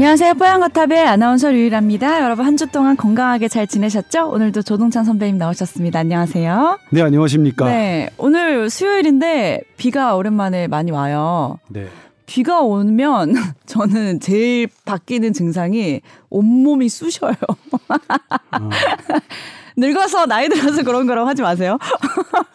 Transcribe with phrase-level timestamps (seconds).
[0.00, 0.32] 안녕하세요.
[0.32, 2.22] 뽀얀거탑의 아나운서 류일합니다.
[2.24, 4.30] 여러분 한 주 동안 건강하게 잘 지내셨죠?
[4.30, 5.98] 오늘도 조동찬 선배님 나오셨습니다.
[5.98, 6.78] 안녕하세요.
[6.88, 7.66] 네, 안녕하십니까.
[7.66, 11.58] 네, 오늘 수요일인데 비가 오랜만에 많이 와요.
[11.68, 11.86] 네.
[12.24, 13.34] 비가 오면
[13.66, 17.34] 저는 제일 바뀌는 증상이 온몸이 쑤셔요.
[18.52, 18.70] 어.
[19.76, 21.76] 늙어서 나이 들어서 그런 거라고 하지 마세요.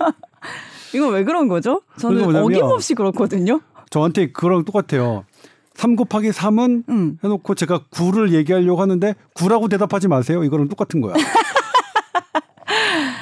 [0.95, 1.81] 이거 왜 그런 거죠?
[1.99, 3.61] 저는 그러니까 어김없이 그렇거든요.
[3.91, 5.25] 저한테 그거랑 똑같아요.
[5.75, 7.17] 3 곱하기 3은 음.
[7.23, 10.43] 해놓고 제가 9를 얘기하려고 하는데 9라고 대답하지 마세요.
[10.43, 11.13] 이거랑 똑같은 거야.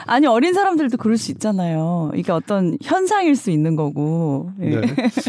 [0.06, 2.12] 아니 어린 사람들도 그럴 수 있잖아요.
[2.16, 4.52] 이게 어떤 현상일 수 있는 거고.
[4.62, 4.82] 예.
[4.82, 4.82] 네.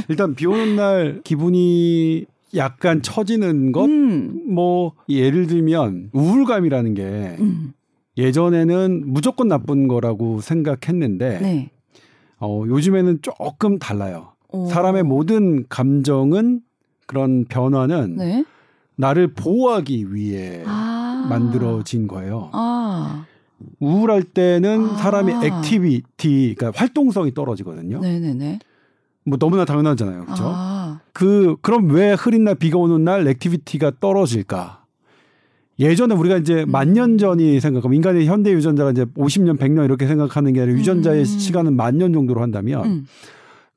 [0.09, 3.84] 일단 비 오는 날 기분이 약간 처지는 것?
[3.86, 4.42] 음.
[4.48, 7.03] 뭐 예를 들면 우울감이라는 게
[7.41, 7.72] 음.
[8.16, 11.70] 예전에는 무조건 나쁜 거라고 생각했는데 네.
[12.38, 14.33] 어, 요즘에는 조금 달라요.
[14.50, 14.66] 오.
[14.66, 16.61] 사람의 모든 감정은
[17.06, 18.44] 그런 변화는 네.
[18.97, 21.27] 나를 보호하기 위해 아.
[21.28, 22.50] 만들어진 거예요.
[22.52, 23.27] 아.
[23.80, 24.97] 우울할 때는 아.
[24.97, 28.00] 사람의 activity, 그러니까 활동성이 떨어지거든요.
[28.00, 28.58] 네네네.
[29.27, 30.44] 뭐 너무나 당연하잖아요, 그렇죠?
[30.47, 31.00] 아.
[31.12, 34.82] 그 그럼 왜 흐린 날 비가 오는 날 activity가 떨어질까?
[35.80, 40.60] 예전에 우리가 이제 만년 전이 생각하면 인간의 현대 유전자가 이제 50년, 100년 이렇게 생각하는 게
[40.60, 41.25] 아니라 유전자의 음.
[41.25, 43.06] 시간은 만 년 정도로 한다면 음.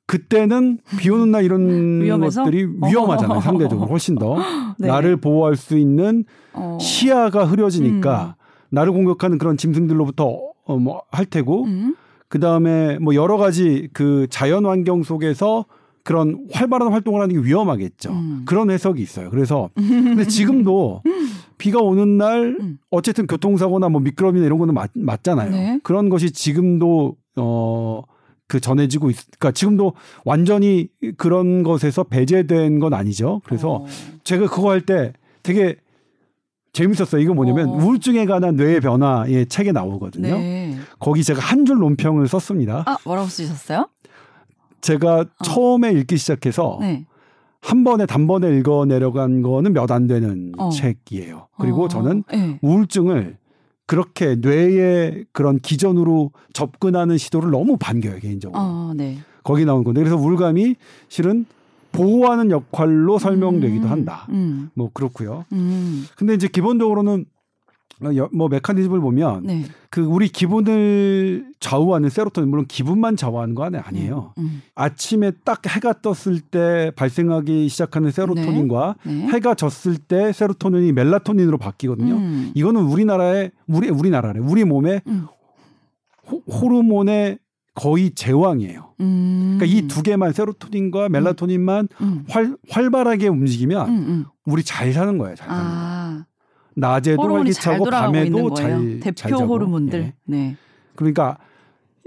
[0.08, 1.68] 그때는 비 오는 날 이런
[2.02, 2.44] 위험해서?
[2.44, 4.38] 것들이 위험하잖아요, 상대적으로 훨씬 더
[4.80, 4.88] 네.
[4.88, 6.78] 나를 보호할 수 있는 어.
[6.82, 8.36] 시야가 흐려지니까
[8.70, 11.96] 나를 공격하는 그런 짐승들로부터 어, 뭐 할 테고 음.
[12.30, 15.66] 그 다음에 뭐 여러 가지 그 자연 환경 속에서
[16.04, 18.12] 그런 활발한 활동을 하는 게 위험하겠죠.
[18.12, 18.44] 음.
[18.46, 19.30] 그런 해석이 있어요.
[19.30, 21.04] 그래서 근데 지금도
[21.58, 22.78] 비가 오는 날 음.
[22.92, 25.52] 어쨌든 교통사고나 뭐 미끄럼이나 이런 거는 맞, 맞잖아요.
[25.52, 25.80] 네.
[25.84, 28.04] 그런 것이 지금도 어.
[28.48, 29.94] 그 전해지고 있, 그러니까 지금도
[30.26, 30.88] 완전히
[31.18, 33.42] 그런 것에서 배제된 건 아니죠.
[33.46, 33.86] 그래서 어.
[34.24, 35.14] 제가 그거 할 때
[35.44, 35.76] 되게
[36.74, 37.22] 재밌었어요.
[37.22, 37.74] 이거 뭐냐면 어.
[37.74, 40.38] 우울증에 관한 뇌의 변화의 책에 나오거든요.
[40.38, 40.78] 네.
[41.00, 42.84] 거기 제가 한 줄 논평을 썼습니다.
[42.86, 43.90] 아 뭐라고 쓰셨어요?
[44.82, 47.06] 제가 처음에 읽기 시작해서 네.
[47.62, 50.70] 한 번에 단번에 읽어 내려간 거는 몇 안 되는 어.
[50.70, 51.48] 책이에요.
[51.60, 51.88] 그리고 어.
[51.88, 52.60] 저는 네.
[52.62, 53.38] 우울증을
[53.88, 58.60] 그렇게 뇌의 그런 기전으로 접근하는 시도를 너무 반겨요 개인적으로.
[58.60, 59.18] 어, 네.
[59.44, 60.76] 거기 나온 건데 그래서 우울감이
[61.08, 61.46] 실은
[61.94, 63.92] 보호하는 역할로 설명되기도 음.
[63.92, 64.28] 한다.
[64.30, 64.70] 음.
[64.76, 65.46] 뭐 그렇고요.
[65.54, 66.06] 음.
[66.18, 67.26] 근데 이제 기본적으로는
[68.32, 69.66] 뭐 메커니즘을 보면 네.
[69.90, 74.34] 그 우리 기분을 좌우하는 세로토닌 물론 기분만 좌우하는 거 아니에요.
[74.38, 74.62] 음.
[74.76, 79.28] 아침에 딱 해가 떴을 때 발생하기 시작하는 세로토닌과 네.
[79.28, 82.16] 해가 졌을 때 세로토닌이 멜라토닌으로 바뀌거든요.
[82.16, 82.52] 음.
[82.54, 85.26] 이거는 우리나라의 우리 우리나라래 우리 몸의 음.
[86.30, 87.40] 호, 호르몬의
[87.74, 88.94] 거의 제왕이에요.
[89.02, 89.58] 음.
[89.60, 92.26] 그러니까 이 두 개만 세로토닌과 멜라토닌만 음.
[92.30, 94.26] 활, 활발하게 움직이면 음, 음.
[94.46, 95.36] 우리 잘 사는 거예요.
[95.36, 96.26] 잘 사는 거예요.
[96.78, 98.54] 아, 낮에도 활기차고 밤에도.
[98.54, 99.46] 잘 대표 잘 자고.
[99.46, 100.00] 호르몬들.
[100.00, 100.14] 예.
[100.26, 100.56] 네.
[100.96, 101.38] 그러니까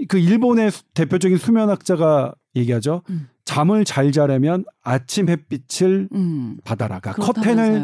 [0.07, 3.01] 그 일본의 수- 대표적인 수면학자가 얘기하죠.
[3.09, 3.27] 음.
[3.45, 6.57] 잠을 잘 자려면 아침 햇빛을 음.
[6.63, 6.99] 받아라.
[6.99, 7.83] 그러니까 커튼을.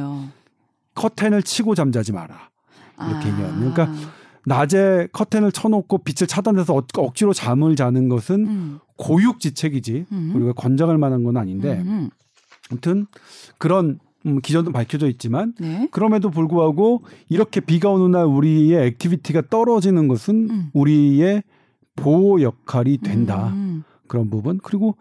[0.96, 2.50] 커튼을 치고 잠자지 마라.
[3.00, 3.32] 이렇게 아.
[3.32, 3.72] 얘기하는.
[3.74, 3.90] 그러니까
[4.46, 8.80] 낮에 커튼을 쳐놓고 빛을 차단해서 억- 억지로 잠을 자는 것은 음.
[8.98, 10.06] 고육지책이지.
[10.12, 10.32] 음.
[10.36, 12.10] 우리가 권장할 만한 건 아닌데 음.
[12.72, 13.06] 아무튼
[13.58, 15.88] 그런 음, 기전도 밝혀져 있지만 네.
[15.92, 20.70] 그럼에도 불구하고 이렇게 비가 오는 날 우리의 activity가 떨어지는 것은 음.
[20.74, 21.44] 우리의
[21.96, 23.50] 보호 역할이 된다.
[23.54, 23.84] 음.
[24.08, 24.60] 그런 부분.
[24.64, 24.96] 그리고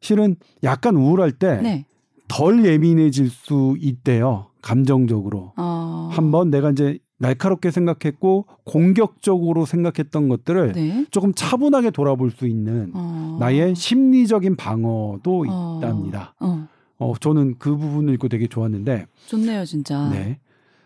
[0.00, 2.72] 실은 약간 우울할 때덜 네.
[2.72, 4.46] 예민해질 수 있대요.
[4.60, 5.52] 감정적으로.
[5.56, 6.08] 어.
[6.12, 11.06] 한번 내가 이제 날카롭게 생각했고 공격적으로 생각했던 것들을 네.
[11.10, 13.36] 조금 차분하게 돌아볼 수 있는 어.
[13.38, 15.78] 나의 심리적인 방어도 어.
[15.78, 16.34] 있답니다.
[16.40, 16.66] 어.
[17.02, 19.06] 어, 저는 그 부분을 읽고 되게 좋았는데.
[19.26, 20.08] 좋네요, 진짜.
[20.10, 20.38] 네.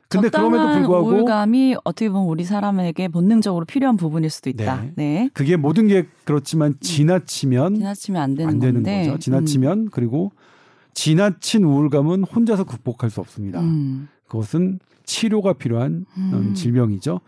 [0.09, 4.83] 근데 그럼에도 불구하고 우울감이 어떻게 보면 우리 사람에게 본능적으로 필요한 부분일 수도 있다.
[4.83, 4.93] 네.
[4.97, 5.31] 네.
[5.35, 8.83] 그게 모든 게 그렇지만 지나치면 지나치면 안 되는 안 되는.
[8.83, 9.19] 거죠.
[9.19, 10.31] 지나치면 그리고
[10.95, 13.61] 지나친 우울감은 혼자서 극복할 수 없습니다.
[13.61, 14.09] 음.
[14.29, 16.31] 그것은 치료가 필요한 음.
[16.33, 17.21] 음, 질병이죠.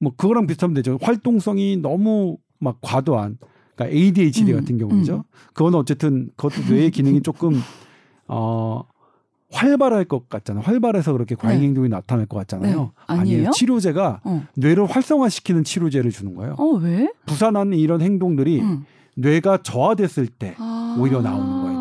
[0.00, 0.98] 뭐 그거랑 비슷하면 되죠.
[1.00, 3.38] 활동성이 너무 막 과도한
[3.76, 5.16] 그러니까 ADHD 음, 같은 경우죠.
[5.16, 5.22] 음.
[5.54, 7.52] 그건 어쨌든 그것도 뇌의 기능이 조금
[8.28, 8.82] 어
[9.50, 10.62] 활발할 것 같잖아요.
[10.62, 11.66] 활발해서 그렇게 과잉 네.
[11.66, 12.82] 행동이 나타날 것 같잖아요.
[12.82, 12.90] 네.
[13.06, 13.50] 아니에요?
[13.50, 14.46] 치료제가 어.
[14.54, 16.54] 뇌를 활성화시키는 치료제를 주는 거예요.
[16.58, 17.10] 어, 왜?
[17.26, 18.84] 부산하는 이런 행동들이 음.
[19.16, 20.96] 뇌가 저하됐을 때 아.
[21.00, 21.78] 오히려 나오는 거예요.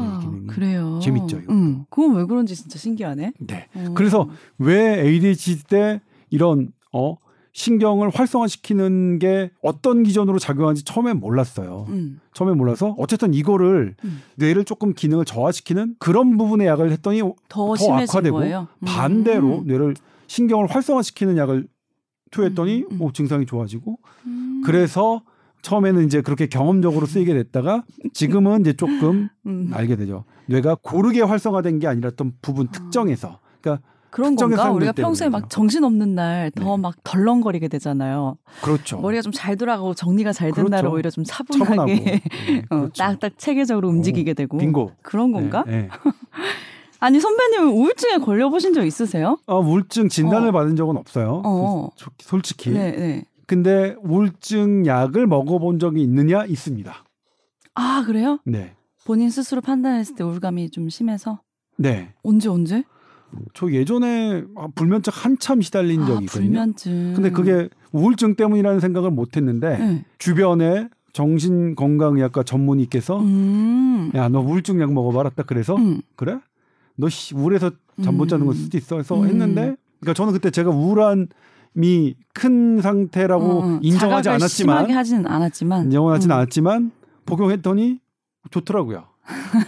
[0.47, 0.99] 그래요.
[1.03, 1.53] 재밌죠, 이것도.
[1.53, 1.85] 음.
[1.89, 3.33] 그건 왜 그런지 진짜 신기하네.
[3.39, 3.67] 네.
[3.75, 3.93] 음.
[3.93, 7.17] 그래서 왜 ADHD 때 이런 어
[7.57, 11.87] 신경을 활성화시키는 게 어떤 기전으로 작용하는지 처음에 몰랐어요.
[11.89, 12.21] 음.
[12.31, 14.21] 처음에 몰라서 어쨌든 이거를 음.
[14.35, 18.41] 뇌를 조금 기능을 저하시키는 그런 부분의 약을 했더니 더, 더 악화되고.
[18.41, 18.65] 음.
[18.85, 19.95] 반대로 뇌를
[20.27, 21.67] 신경을 활성화시키는 약을
[22.29, 22.85] 투여했더니.
[22.99, 24.61] 오, 증상이 좋아지고 음.
[24.63, 25.23] 그래서
[25.63, 27.83] 처음에는 이제 그렇게 경험적으로 쓰이게 됐다가
[28.13, 29.71] 지금은 이제 조금 음.
[29.73, 30.25] 알게 되죠.
[30.45, 34.71] 뇌가 고르게 활성화된 게 아니라 어떤 부분 특정에서 그러니까 그런 건가?
[34.71, 36.81] 우리가 평소에 막 정신 없는 날더 네.
[36.81, 38.37] 막 덜렁거리게 되잖아요.
[38.61, 38.99] 그렇죠.
[38.99, 40.69] 머리가 좀 잘 돌아가고 정리가 잘된 그렇죠.
[40.69, 42.21] 날은 오히려 좀 차분하게 네,
[42.69, 42.93] 어, 그렇죠.
[43.03, 45.63] 딱딱 체계적으로 움직이게 되고 빙고 그런 건가?
[45.67, 45.89] 네, 네.
[46.99, 49.37] 아니 선배님은 우울증에 걸려보신 적 있으세요?
[49.45, 50.51] 어, 우울증 진단을 어.
[50.51, 51.41] 받은 적은 없어요.
[51.45, 51.89] 어.
[51.95, 52.71] 소- 솔직히.
[52.71, 53.23] 네, 네.
[53.45, 56.93] 근데 우울증 약을 먹어본 적이 있느냐 있습니다.
[57.75, 58.39] 아 그래요?
[58.45, 58.73] 네,
[59.05, 61.39] 본인 스스로 판단했을 때 우울감이 좀 심해서
[61.77, 62.13] 네.
[62.23, 62.83] 언제 언제?
[63.53, 66.45] 저 예전에 아, 불면증 한참 시달린 적이 아 있거든요.
[66.49, 67.13] 불면증.
[67.15, 70.05] 근데 그게 우울증 때문이라는 생각을 못 했는데 네.
[70.17, 74.11] 주변에 정신건강의학과 전문의께서 음.
[74.15, 76.01] 야너 우울증 약 먹어봐라 딱 그래서 음.
[76.15, 76.39] 그래?
[76.95, 77.71] 너 씨, 우울해서
[78.03, 78.57] 잠 못 자는 걸 음.
[78.57, 78.97] 수도 있어.
[78.97, 79.27] 해서 음.
[79.27, 83.79] 했는데 그러니까 저는 그때 제가 우울함이 큰 상태라고 어, 어.
[83.81, 84.47] 인정하지 않았지만
[84.77, 86.37] 심하게 하지는 않았지만 인정하지는 음.
[86.37, 86.91] 않았지만
[87.25, 87.99] 복용했더니
[88.51, 89.05] 좋더라고요.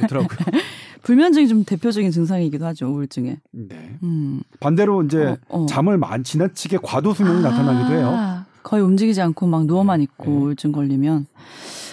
[0.02, 0.38] 좋더라고요.
[1.04, 3.38] 불면증이 좀 대표적인 증상이기도 하죠 우울증에.
[3.52, 3.98] 네.
[4.04, 4.42] 음.
[4.60, 5.66] 반대로 이제 어, 어.
[5.66, 8.12] 잠을 많이 지나치게 과도 수면이 나타나기도 해요.
[8.14, 10.32] 아, 거의 움직이지 않고 막 누워만 있고 네.
[10.32, 11.26] 우울증 걸리면.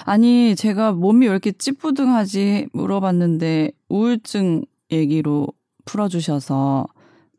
[0.04, 5.48] 아니 제가 몸이 왜 이렇게 찌뿌둥하지 물어봤는데 우울증 얘기로
[5.84, 6.86] 풀어주셔서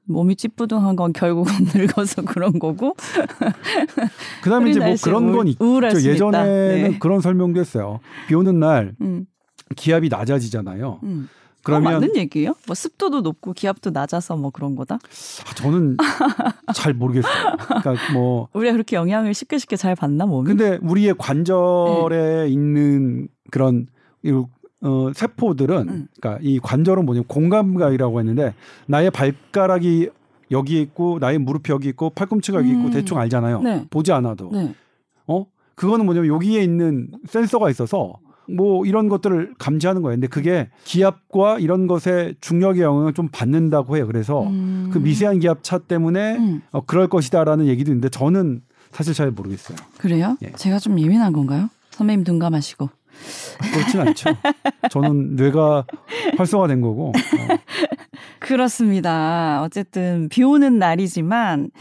[0.09, 2.95] 몸이 찌뿌둥한 건 결국은 늙어서 그런 거고
[4.41, 5.99] 그다음에 이제 뭐 그런 우울- 건 있죠.
[5.99, 6.09] 수 있다.
[6.13, 6.99] 예전에는 네.
[6.99, 7.99] 그런 설명도 했어요.
[8.27, 9.25] 비 오는 날 음,
[9.75, 10.99] 기압이 낮아지잖아요.
[11.03, 11.29] 음.
[11.63, 12.55] 그러면 맞는 얘기예요?
[12.65, 14.95] 뭐 습도도 높고 기압도 낮아서 뭐 그런 거다?
[14.95, 15.97] 아, 저는
[16.73, 17.33] 잘 모르겠어요.
[17.67, 20.47] 그러니까 뭐 우리가 그렇게 영향을 쉽게 쉽게 잘 받나 몸이?
[20.47, 21.13] 근데 우리의 네.
[21.17, 23.87] 관절에 있는 그런
[24.23, 26.07] 이, 어, 세포들은 음.
[26.21, 28.53] 그러니까 이 관절은 뭐냐면 공감각이라고 했는데
[28.85, 30.09] 나의 발가락이
[30.51, 32.91] 여기 있고 나의 무릎이 여기 있고 팔꿈치가 여기 있고 음.
[32.91, 33.61] 대충 알잖아요.
[33.61, 33.85] 네.
[33.89, 34.49] 보지 않아도.
[34.53, 34.73] 네.
[35.27, 35.45] 어?
[35.75, 38.19] 그거는 뭐냐면 여기에 있는 센서가 있어서
[38.49, 40.15] 뭐 이런 것들을 감지하는 거예요.
[40.15, 44.07] 근데 그게 기압과 이런 것의 중력의 영향을 좀 받는다고 해요.
[44.07, 44.89] 그래서 음.
[44.91, 46.61] 그 미세한 기압 차 때문에 음.
[46.71, 48.61] 어, 그럴 것이다라는 얘기도 있는데 저는
[48.91, 49.77] 사실 잘 모르겠어요.
[49.97, 50.37] 그래요?
[50.43, 50.51] 예.
[50.53, 51.69] 제가 좀 예민한 건가요?
[51.91, 52.89] 선배님 눈 감아시고.
[53.73, 54.29] 그렇진 않죠.
[54.91, 55.85] 저는 뇌가
[56.37, 57.09] 활성화된 거고.
[57.09, 57.11] 어,
[58.39, 59.61] 그렇습니다.
[59.63, 61.71] 어쨌든 비 오는 날이지만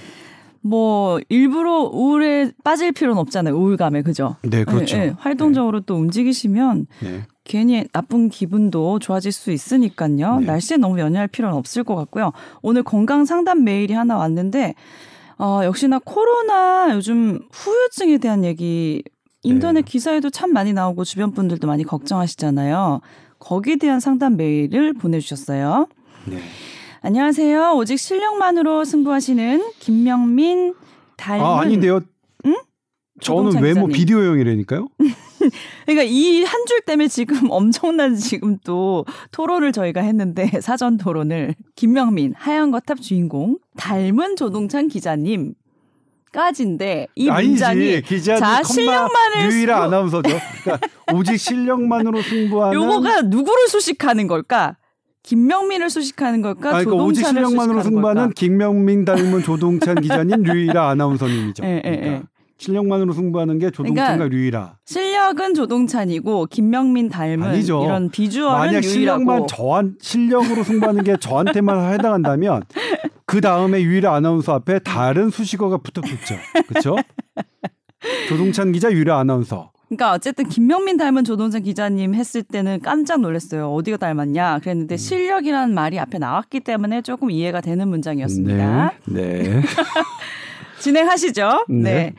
[0.61, 3.55] 뭐 일부러 우울에 빠질 필요는 없잖아요.
[3.57, 4.37] 우울감에 그죠?
[4.43, 4.97] 네, 그렇죠.
[4.97, 5.15] 예, 예.
[5.19, 7.23] 활동적으로 또 움직이시면 네.
[7.45, 10.41] 괜히 나쁜 기분도 좋아질 수 있으니까요.
[10.41, 10.47] 네.
[10.47, 12.33] 날씨에 너무 연연할 필요는 없을 것 같고요.
[12.63, 14.75] 오늘 건강 상담 메일이 하나 왔는데
[15.39, 19.03] 어, 역시나 코로나 요즘 후유증에 대한 얘기
[19.43, 19.91] 인터넷 네.
[19.91, 23.01] 기사에도 참 많이 나오고 주변 분들도 많이 걱정하시잖아요.
[23.39, 25.87] 거기에 대한 상담 메일을 보내주셨어요.
[26.25, 26.39] 네.
[27.03, 27.75] 안녕하세요.
[27.77, 30.75] 오직 실력만으로 승부하시는 김명민
[31.17, 32.01] 닮은 아 아닌데요.
[32.47, 32.57] 응?
[33.21, 33.87] 저는 외모.
[33.89, 34.89] 비디오형이라니까요.
[35.87, 42.35] 그러니까 이 한 줄 때문에 지금 엄청난 지금 또 토론을 저희가 했는데 사전 토론을 김명민
[42.37, 45.55] 하얀 거탑 주인공 닮은 조동찬 기자님
[46.33, 50.29] 까지인데 이 문장이 기자님 자, 실력만을 유일한 아나운서죠.
[50.65, 52.75] 그러니까 오직 실력만으로 승부하는.
[52.75, 54.77] 요거가 누구를 수식하는 걸까?
[55.27, 56.77] 김명민을 수식하는 걸까?
[56.77, 58.35] 아니, 그러니까 오직 조동찬을 실력만으로 승부하는 걸까?
[58.37, 61.65] 김명민 닮은 조동찬 기자님 류일아 아나운서님이죠.
[61.65, 62.23] 예, 예, 그러니까 예.
[62.59, 64.77] 실력만으로 승부하는 게 조동찬과 그러니까 류일아.
[64.85, 67.83] 실력은 조동찬이고 김명민 닮은 아니죠.
[67.85, 72.63] 이런 비주얼은 만약 유일하고 실력만 저한 실력으로 승부하는 게 저한테만 해당한다면
[73.27, 76.37] 그 다음에 유일아 아나운서 앞에 다른 수식어가 붙었겠죠.
[76.69, 76.97] 그렇죠?
[78.29, 79.73] 조동찬 기자 유일아 아나운서.
[79.89, 83.73] 그러니까 어쨌든 김명민 닮은 조동찬 기자님 했을 때는 깜짝 놀랐어요.
[83.73, 84.59] 어디가 닮았냐?
[84.61, 84.97] 그랬는데 음.
[84.97, 88.93] 실력이라는 말이 앞에 나왔기 때문에 조금 이해가 되는 문장이었습니다.
[89.07, 89.23] 네.
[89.43, 89.63] 네.
[90.81, 91.67] 진행하시죠.
[91.69, 91.83] 네.
[91.83, 92.15] 네.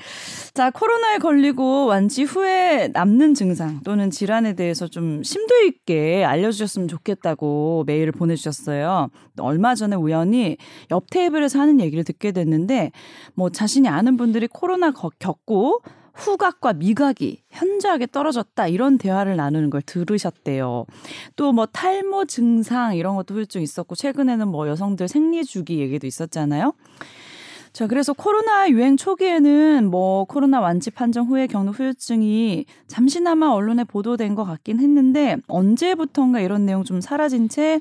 [0.54, 7.84] 자, 코로나에 걸리고 완치 후에 남는 증상 또는 질환에 대해서 좀 심도 있게 알려주셨으면 좋겠다고
[7.86, 9.10] 메일을 보내주셨어요.
[9.40, 10.58] 얼마 전에 우연히
[10.90, 12.92] 옆 테이블에서 하는 얘기를 듣게 됐는데,
[13.36, 15.82] 뭐 자신이 아는 분들이 코로나 거- 겪고
[16.18, 20.86] 후각과 미각이 현저하게 떨어졌다 이런 대화를 나누는 걸 들으셨대요.
[21.36, 26.74] 또 뭐 탈모 증상 이런 것도 후유증 있었고 최근에는 뭐 여성들 생리 주기 얘기도 있었잖아요.
[27.74, 34.34] 자, 그래서 코로나 유행 초기에는 뭐 코로나 완치 판정 후에 겪는 후유증이 잠시나마 언론에 보도된
[34.36, 37.80] 것 같긴 했는데 언제부턴가 이런 내용 좀 사라진 채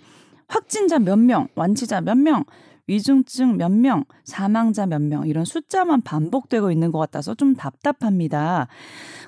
[0.49, 2.45] 확진자 몇 명, 완치자 몇 명
[2.87, 8.69] 위중증 몇 명, 사망자 몇 명 이런 숫자만 반복되고 있는 것 같아서 좀 답답합니다.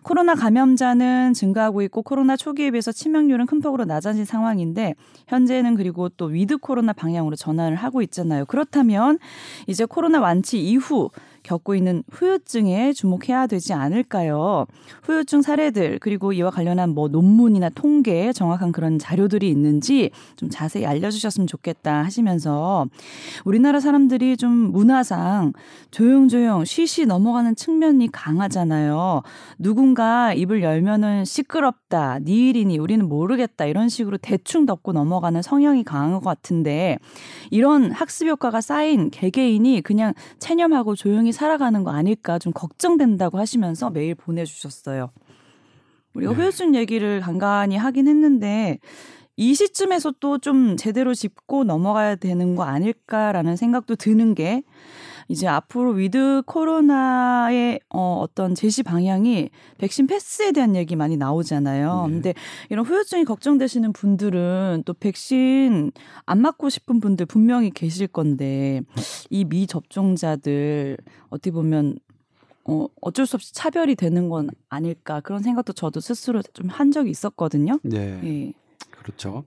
[0.02, 4.94] 코로나 감염자는 증가하고 있고 코로나 초기에 비해서 치명률은 큰 폭으로 낮아진 상황인데
[5.28, 8.44] 현재는 그리고 또 with 코로나 방향으로 전환을 하고 있잖아요.
[8.46, 9.18] 그렇다면
[9.66, 11.10] 이제 코로나 완치 이후
[11.48, 14.66] 겪고 있는 후유증에 주목해야 되지 않을까요?
[15.02, 21.46] 후유증 사례들 그리고 이와 관련한 뭐 논문이나 통계 정확한 그런 자료들이 있는지 좀 자세히 알려주셨으면
[21.46, 22.86] 좋겠다 하시면서
[23.46, 25.54] 우리나라 사람들이 좀 문화상
[25.90, 29.22] 조용조용 쉬쉬 넘어가는 측면이 강하잖아요.
[29.58, 36.12] 누군가 입을 열면은 시끄럽다, 네 일이니 우리는 모르겠다 이런 식으로 대충 덮고 넘어가는 성향이 강한
[36.12, 36.98] 것 같은데
[37.50, 44.16] 이런 학습 효과가 쌓인 개개인이 그냥 체념하고 조용히 살아가는 거 아닐까 좀 걱정된다고 하시면서 메일
[44.16, 45.10] 보내주셨어요.
[46.14, 46.38] 우리가 네.
[46.38, 48.80] 후유증 얘기를 간간히 하긴 했는데
[49.36, 54.64] 이 시점에서 또 좀 제대로 짚고 넘어가야 되는 거 아닐까라는 생각도 드는 게
[55.28, 62.06] 이제 앞으로 with 코로나의 어, 어떤 제시 방향이 백신 패스에 대한 얘기 많이 나오잖아요.
[62.06, 62.12] 네.
[62.12, 62.34] 근데
[62.70, 65.92] 이런 후유증이 걱정되시는 분들은 또 백신
[66.24, 68.80] 안 맞고 싶은 분들 분명히 계실 건데
[69.30, 70.96] 이 미접종자들
[71.28, 71.98] 어떻게 보면
[72.64, 77.10] 어, 어쩔 수 없이 차별이 되는 건 아닐까 그런 생각도 저도 스스로 좀 한 적이
[77.10, 77.78] 있었거든요.
[77.82, 78.20] 네.
[78.20, 78.52] 네.
[78.90, 79.44] 그렇죠.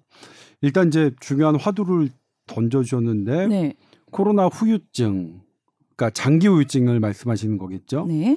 [0.61, 2.09] 일단 이제 중요한 화두를
[2.47, 3.73] 던져주셨는데 네.
[4.11, 5.41] 코로나 후유증
[6.01, 8.05] 그러니까 장기 후유증을 말씀하시는 거겠죠.
[8.07, 8.35] 네.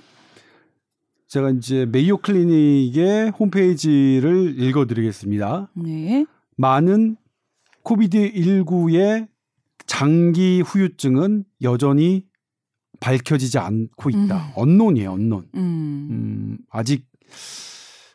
[1.29, 5.71] 제가 이제 메이오 클리닉의 홈페이지를 읽어드리겠습니다.
[5.73, 6.27] 네.
[6.57, 7.17] 많은
[7.83, 9.29] 코비드 19의
[9.87, 12.27] 장기 후유증은 여전히
[13.01, 14.37] 밝혀지지 않고 있다.
[14.37, 14.53] 음.
[14.57, 15.49] 언론이에요, 언론.
[15.55, 16.09] 음.
[16.11, 17.07] 음, 아직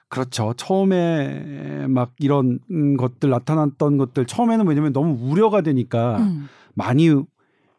[0.09, 0.53] 그렇죠.
[0.55, 2.59] 처음에 막 이런
[2.97, 6.47] 것들 나타났던 것들 처음에는 왜냐면 너무 우려가 되니까 음.
[6.75, 7.09] 많이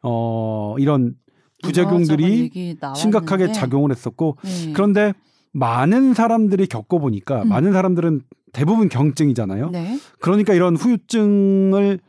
[0.02, 1.16] 어 이런
[1.62, 4.72] 부작용들이 심각하게 작용을 했었고 네.
[4.72, 5.12] 그런데
[5.52, 7.48] 많은 사람들이 겪어보니까 음.
[7.48, 9.70] 많은 사람들은 대부분 경증이잖아요.
[9.70, 9.98] 네.
[10.20, 12.00] 그러니까 이런 후유증을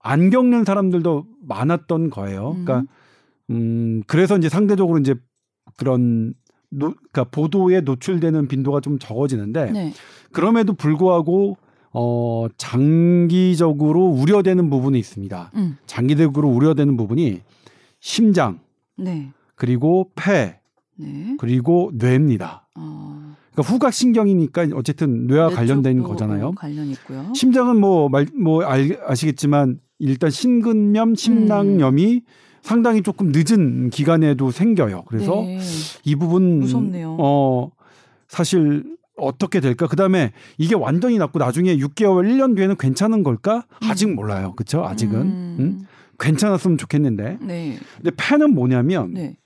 [0.00, 2.52] 안 겪는 사람들도 많았던 거예요.
[2.52, 2.64] 음.
[2.64, 2.92] 그러니까
[3.50, 5.14] 음 그래서 이제 상대적으로 이제
[5.76, 6.34] 그런
[6.70, 9.92] 노, 그러니까 보도에 노출되는 빈도가 좀 적어지는데 네.
[10.32, 11.56] 그럼에도 불구하고
[11.92, 15.52] 어 장기적으로 우려되는 부분이 있습니다.
[15.54, 15.78] 음.
[15.86, 17.40] 장기적으로 우려되는 부분이
[18.00, 18.60] 심장,
[18.96, 19.32] 네.
[19.54, 20.60] 그리고 폐,
[20.96, 21.36] 네.
[21.38, 22.66] 그리고 뇌입니다.
[22.74, 23.34] 어.
[23.52, 26.52] 그러니까 후각 신경이니까 어쨌든 뇌와 관련된 거잖아요.
[26.52, 27.32] 관련 있고요.
[27.34, 28.64] 심장은 뭐말뭐
[29.06, 32.20] 아시겠지만 일단 심근염, 심낭염이 음.
[32.60, 35.04] 상당히 조금 늦은 기간에도 생겨요.
[35.06, 35.58] 그래서 네.
[36.04, 37.16] 이 부분 무섭네요.
[37.18, 37.70] 어
[38.28, 39.86] 사실 어떻게 될까?
[39.86, 43.64] 그다음에 이게 완전히 낫고 나중에 6개월, 1년 뒤에는 괜찮은 걸까?
[43.88, 44.16] 아직 음.
[44.16, 44.52] 몰라요.
[44.54, 44.84] 그렇죠?
[44.84, 45.20] 아직은.
[45.22, 45.56] 음.
[45.58, 45.86] 음?
[46.18, 47.38] 괜찮았으면 좋겠는데.
[47.40, 47.78] 네.
[47.96, 49.36] 근데 폐는 뭐냐면 네.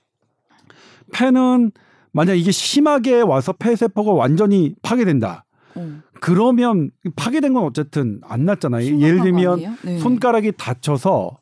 [1.13, 1.71] 폐는
[2.11, 5.45] 만약 이게 심하게 와서 폐세포가 완전히 파괴된다.
[5.77, 6.01] 음.
[6.19, 8.99] 그러면 파괴된 건 어쨌든 안 났잖아요.
[8.99, 9.99] 예를 들면 네.
[9.99, 11.37] 손가락이 다쳐서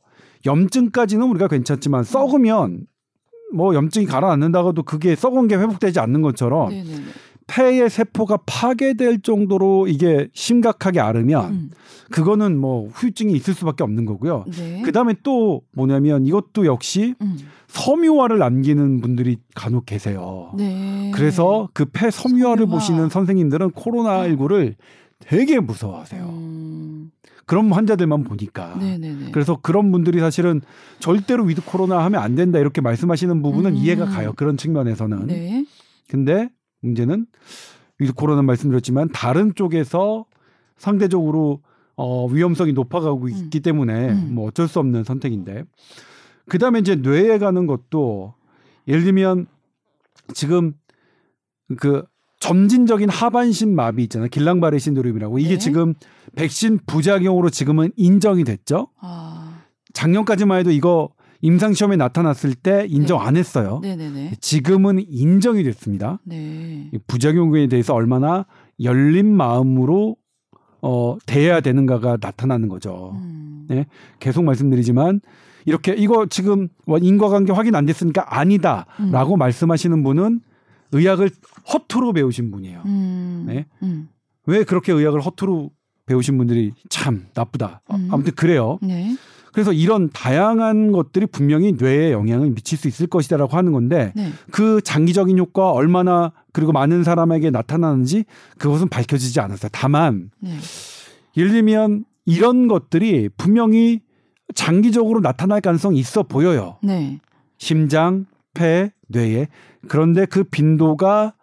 [0.45, 2.87] 염증까지는 우리가 괜찮지만 썩으면
[3.53, 7.03] 뭐 염증이 가라앉는다고도 그게 썩은 게 회복되지 않는 것처럼 네네네.
[7.49, 11.69] 폐의 세포가 파괴될 정도로 이게 심각하게 앓으면 음.
[12.11, 14.45] 그거는 뭐 후유증이 있을 수밖에 없는 거고요.
[14.55, 14.81] 네.
[14.83, 17.37] 그다음에 또 뭐냐면 이것도 역시 음.
[17.67, 20.51] 섬유화를 남기는 분들이 간혹 계세요.
[20.57, 21.11] 네.
[21.13, 22.75] 그래서 그 폐 섬유화를 섬유화.
[22.79, 24.75] 보시는 선생님들은 코로나19를
[25.19, 26.23] 되게 무서워하세요.
[26.23, 27.11] 음.
[27.45, 28.75] 그런 환자들만 보니까.
[28.79, 29.31] 네네네.
[29.31, 30.61] 그래서 그런 분들이 사실은
[30.99, 33.75] 절대로 with 코로나 하면 안 된다 이렇게 말씀하시는 부분은 음.
[33.75, 34.33] 이해가 가요.
[34.35, 35.25] 그런 측면에서는.
[35.27, 35.65] 네.
[36.07, 36.49] 근데
[36.81, 37.25] 문제는
[37.99, 40.25] with 코로나 말씀드렸지만 다른 쪽에서
[40.77, 41.61] 상대적으로
[41.95, 43.29] 어, 위험성이 높아가고 음.
[43.29, 44.35] 있기 때문에 음.
[44.35, 45.65] 뭐 어쩔 수 없는 선택인데
[46.47, 48.33] 그 다음에 이제 뇌에 가는 것도
[48.87, 49.47] 예를 들면
[50.33, 50.73] 지금
[51.77, 52.03] 그
[52.39, 54.29] 점진적인 하반신 마비 있잖아요.
[54.29, 55.57] 길랑바레 신드롬이라고 이게 네.
[55.57, 55.93] 지금
[56.35, 58.87] 백신 부작용으로 지금은 인정이 됐죠.
[58.99, 59.61] 아.
[59.93, 61.09] 작년까지만 해도 이거
[61.41, 63.25] 임상 시험에 나타났을 때 인정 네.
[63.25, 63.79] 안 했어요.
[63.81, 64.33] 네네네.
[64.41, 66.19] 지금은 인정이 됐습니다.
[66.25, 66.89] 네.
[67.07, 68.45] 부작용에 대해서 얼마나
[68.81, 70.15] 열린 마음으로
[70.81, 73.13] 어 대해야 되는가가 나타나는 거죠.
[73.15, 73.65] 음.
[73.69, 73.85] 네.
[74.19, 75.21] 계속 말씀드리지만
[75.65, 79.39] 이렇게 이거 지금 인과관계 확인 안 됐으니까 아니다라고 음.
[79.39, 80.41] 말씀하시는 분은
[80.91, 81.29] 의학을
[81.73, 82.81] 허투루 배우신 분이에요.
[82.85, 83.43] 음.
[83.47, 83.65] 네.
[83.83, 84.09] 음.
[84.45, 85.69] 왜 그렇게 의학을 허투루
[86.05, 87.81] 배우신 분들이 참 나쁘다.
[87.91, 88.09] 음.
[88.11, 88.79] 아무튼 그래요.
[88.81, 89.15] 네.
[89.53, 94.31] 그래서 이런 다양한 것들이 분명히 뇌에 영향을 미칠 수 있을 것이다라고 하는 건데 네.
[94.51, 98.25] 그 장기적인 효과 얼마나 그리고 많은 사람에게 나타나는지
[98.57, 99.69] 그것은 밝혀지지 않았어요.
[99.71, 100.55] 다만 네.
[101.37, 104.01] 예를 들면 이런 것들이 분명히
[104.55, 106.77] 장기적으로 나타날 가능성이 있어 보여요.
[106.81, 107.19] 네.
[107.57, 109.47] 심장, 폐, 뇌에.
[109.87, 111.33] 그런데 그 빈도가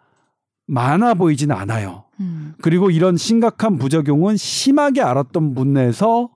[0.67, 2.05] 많아 보이지는 않아요.
[2.19, 2.53] 음.
[2.61, 6.29] 그리고 이런 심각한 부작용은 심하게 알았던 분에서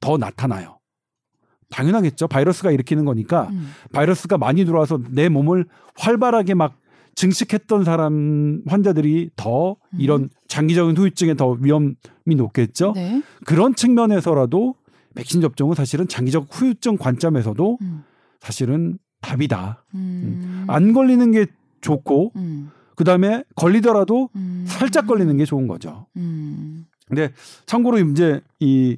[0.00, 0.77] 더 나타나요.
[1.70, 2.28] 당연하겠죠.
[2.28, 3.70] 바이러스가 일으키는 거니까 음.
[3.92, 6.74] 바이러스가 많이 들어와서 내 몸을 활발하게 막
[7.14, 10.00] 증식했던 사람 환자들이 더 음.
[10.00, 12.92] 이런 장기적인 후유증에 더 위험이 높겠죠.
[12.94, 13.22] 네.
[13.44, 14.74] 그런 측면에서라도
[15.14, 18.04] 백신 접종은 사실은 장기적 후유증 관점에서도 음.
[18.40, 19.84] 사실은 답이다.
[19.94, 20.64] 음.
[20.68, 21.46] 안 걸리는 게
[21.80, 22.70] 좋고 음.
[22.94, 24.64] 그 다음에 걸리더라도 음.
[24.68, 26.06] 살짝 걸리는 게 좋은 거죠.
[26.16, 26.86] 음.
[27.06, 27.32] 근데
[27.66, 28.96] 참고로 이제 이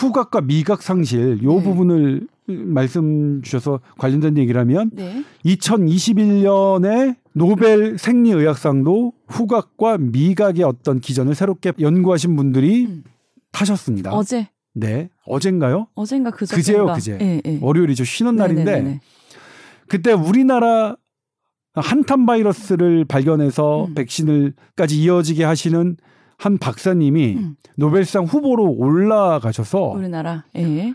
[0.00, 1.62] 후각과 미각 상실 요 네.
[1.62, 5.22] 부분을 말씀 주셔서 관련된 얘기를 하면 네.
[5.44, 13.04] 2021년에 노벨 생리의학상도 후각과 미각의 어떤 기전을 새롭게 연구하신 분들이 음.
[13.52, 14.12] 타셨습니다.
[14.12, 14.48] 어제.
[14.72, 15.10] 네.
[15.26, 15.88] 어젠가요?
[15.94, 17.18] 어젠가 그제 그제요, 그제.
[17.18, 17.58] 네, 네.
[17.60, 18.04] 월요일이죠.
[18.04, 19.00] 쉬는 날인데 네네네네.
[19.88, 20.96] 그때 우리나라
[21.74, 23.94] 한탄 바이러스를 발견해서 음.
[23.94, 25.96] 백신을까지 이어지게 하시는
[26.40, 27.56] 한 박사님이 음.
[27.76, 30.94] 노벨상 후보로 올라가셔서 우리나라 예.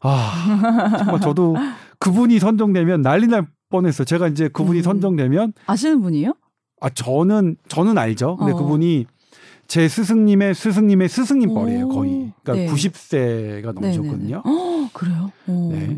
[0.00, 1.54] 아 정말 저도
[2.00, 4.04] 그분이 선정되면 난리 날 뻔했어요.
[4.04, 4.82] 제가 이제 그분이 음.
[4.82, 6.34] 선정되면 아시는 분이요?
[6.80, 8.36] 아 저는 저는 알죠.
[8.36, 8.56] 근데 어.
[8.56, 9.06] 그분이
[9.68, 12.32] 제 스승님의 스승님의 스승님 뻘이에요 거의.
[12.42, 12.66] 그러니까 네.
[12.66, 14.42] 90세가 넘으셨거든요.
[14.44, 15.30] 어, 그래요?
[15.46, 15.70] 오.
[15.70, 15.96] 네.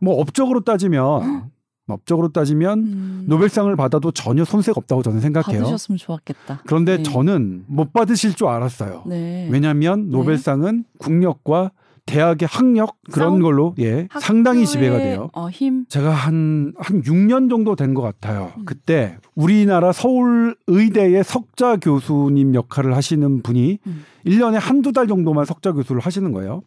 [0.00, 1.50] 뭐 업적으로 따지면
[1.86, 3.24] 업적으로 따지면 음.
[3.28, 5.60] 노벨상을 받아도 전혀 손색 없다고 저는 생각해요.
[5.60, 6.62] 받으셨으면 좋았겠다.
[6.66, 7.02] 그런데 네.
[7.02, 9.02] 저는 못 받으실 줄 알았어요.
[9.06, 9.48] 네.
[9.50, 10.10] 왜냐하면 네.
[10.12, 10.84] 노벨상은 네.
[10.98, 11.72] 국력과
[12.06, 13.40] 대학의 학력 그런?
[13.40, 15.30] 걸로 예 상당히 지배가 돼요.
[15.32, 15.86] 어, 힘.
[15.88, 18.52] 제가 한한 한 6년 정도 된 것 같아요.
[18.58, 18.64] 음.
[18.66, 24.04] 그때 우리나라 서울 의대의 석자 교수님 역할을 하시는 분이 음.
[24.26, 26.62] 1년에 한두 달 정도만 석자 교수를 하시는 거예요.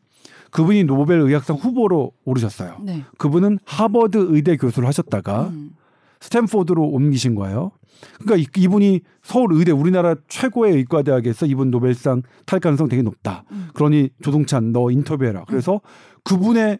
[0.51, 2.77] 그분이 노벨 의학상 후보로 오르셨어요.
[2.81, 3.03] 네.
[3.17, 5.71] 그분은 하버드 의대 교수를 하셨다가 음.
[6.19, 7.71] 스탠포드로 옮기신 거예요.
[8.19, 13.43] 그러니까 이, 분이 서울 의대 우리나라 최고의 의과대학에서 이분 노벨상 탈 가능성 되게 높다.
[13.51, 13.69] 음.
[13.73, 15.45] 그러니 조동찬 너 인터뷰해라.
[15.47, 15.79] 그래서 음.
[16.23, 16.79] 그분의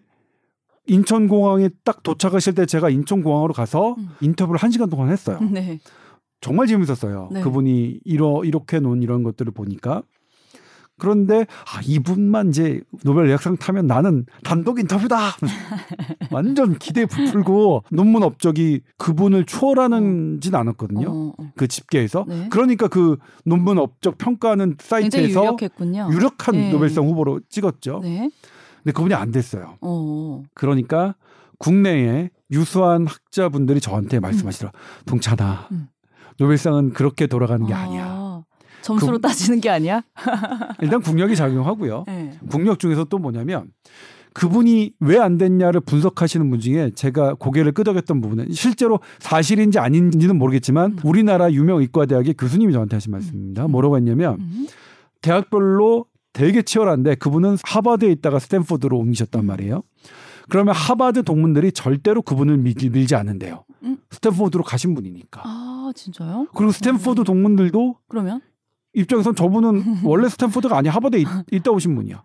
[0.88, 4.10] 인천공항에 딱 도착하실 때 제가 인천공항으로 가서 음.
[4.21, 5.39] 인터뷰를 한 시간 동안 했어요.
[5.51, 5.80] 네.
[6.39, 7.30] 정말 재밌었어요.
[7.32, 7.41] 네.
[7.41, 10.03] 그분이 이러 이렇게 놓은 이런 것들을 보니까
[10.99, 15.17] 그런데 아, 이분만 이제 노벨 의학상 타면 나는 단독 인터뷰다.
[16.31, 21.07] 완전 기대 부풀고 논문 업적이 그분을 추월하는진 않았거든요.
[21.10, 21.51] 어, 어.
[21.55, 22.25] 그 집계에서.
[22.27, 22.47] 네.
[22.49, 26.10] 그러니까 그 논문 업적 평가하는 사이트에서 유력했군요.
[26.12, 26.71] 유력한 네.
[26.71, 27.99] 노벨상 후보로 찍었죠.
[28.03, 28.29] 네.
[28.83, 29.77] 근데 그분이 안 됐어요.
[29.81, 30.43] 어.
[30.53, 31.15] 그러니까
[31.60, 34.71] 국내에 유수한 학자분들이 저한테 말씀하시더라.
[34.73, 35.05] 음.
[35.05, 35.67] 동찬아.
[35.71, 35.88] 음.
[36.39, 37.79] 노벨상은 그렇게 돌아가는 게 아.
[37.79, 38.16] 아니야.
[38.88, 40.02] 점수로 그, 따지는 게 아니야?
[40.82, 42.06] 일단 국력이 작용하고요.
[42.08, 42.38] 네.
[42.50, 43.71] 국력 중에서 또 뭐냐면
[44.34, 50.91] 그분이 왜 안 됐냐를 분석하시는 분 중에 제가 고개를 끄덕였던 부분은 실제로 사실인지 아닌지는 모르겠지만
[50.91, 50.97] 음.
[51.04, 53.65] 우리나라 유명 의과대학의 교수님이 저한테 하신 말씀입니다.
[53.65, 53.71] 음.
[53.71, 54.67] 뭐라고 했냐면 음.
[55.21, 59.47] 대학별로 되게 치열한데 그분은 하버드에 있다가 스탠포드로 옮기셨단 음.
[59.47, 59.82] 말이에요.
[60.50, 63.65] 그러면 하버드 동문들이 절대로 그분을 밀, 밀지 않는데요.
[63.84, 63.97] 음?
[64.12, 65.41] 스탠포드로 가신 분이니까.
[65.43, 66.47] 아 진짜요?
[66.56, 68.41] 그리고 스탠포드 동문들도 그러면
[68.97, 72.23] 입장에선 저분은 원래 스탠포드가 아니 하버드에 있, 있다 오신 분이야.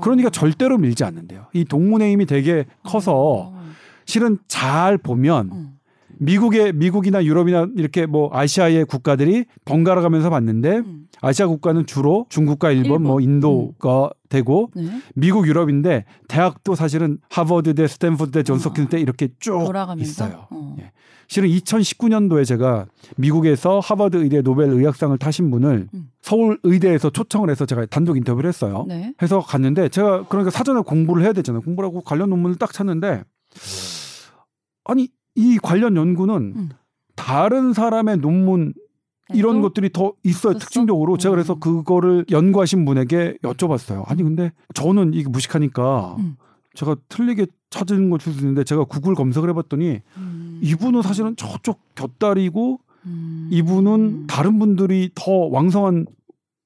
[0.00, 0.30] 그러니까 어.
[0.30, 1.46] 절대로 밀지 않는데요.
[1.52, 3.62] 이 동문의 힘이 되게 커서 어.
[4.06, 5.72] 실은 잘 보면 어.
[6.18, 11.06] 미국의 미국이나 유럽이나 이렇게 뭐 아시아의 국가들이 번갈아 가면서 봤는데 음.
[11.20, 13.02] 아시아 국가는 주로 중국과 일본, 일본.
[13.02, 14.10] 뭐 인도가 음.
[14.28, 15.00] 되고 네.
[15.14, 20.10] 미국 유럽인데 대학도 사실은 하버드대 스탠포드대 존스홉킨스대 이렇게 쭉 돌아가면서?
[20.10, 20.46] 있어요.
[20.50, 20.76] 어.
[20.80, 20.90] 예.
[21.28, 26.08] 실은 2019년도에 제가 미국에서 하버드 의대 노벨 의학상을 타신 분을 음.
[26.20, 28.84] 서울 의대에서 초청을 해서 제가 단독 인터뷰를 했어요.
[28.88, 29.14] 네.
[29.22, 31.62] 해서 갔는데 제가 그러니까 사전에 공부를 해야 되잖아요.
[31.62, 33.22] 공부를 하고 관련 논문을 딱 찾는데
[34.84, 36.68] 아니 이 관련 연구는 음.
[37.16, 38.74] 다른 사람의 논문
[39.34, 39.62] 이런 또?
[39.62, 40.52] 것들이 더 있어요.
[40.52, 40.58] 있었어?
[40.58, 41.60] 특징적으로 제가 그래서 음.
[41.60, 44.04] 그거를 연구하신 분에게 여쭤봤어요.
[44.06, 46.36] 아니 근데 저는 이게 무식하니까 음.
[46.74, 50.60] 제가 틀리게 찾은 걸줄수 있는데 제가 구글 검색을 해봤더니 음.
[50.62, 53.48] 이분은 사실은 저쪽 곁다리고 음.
[53.50, 56.06] 이분은 다른 분들이 더 왕성한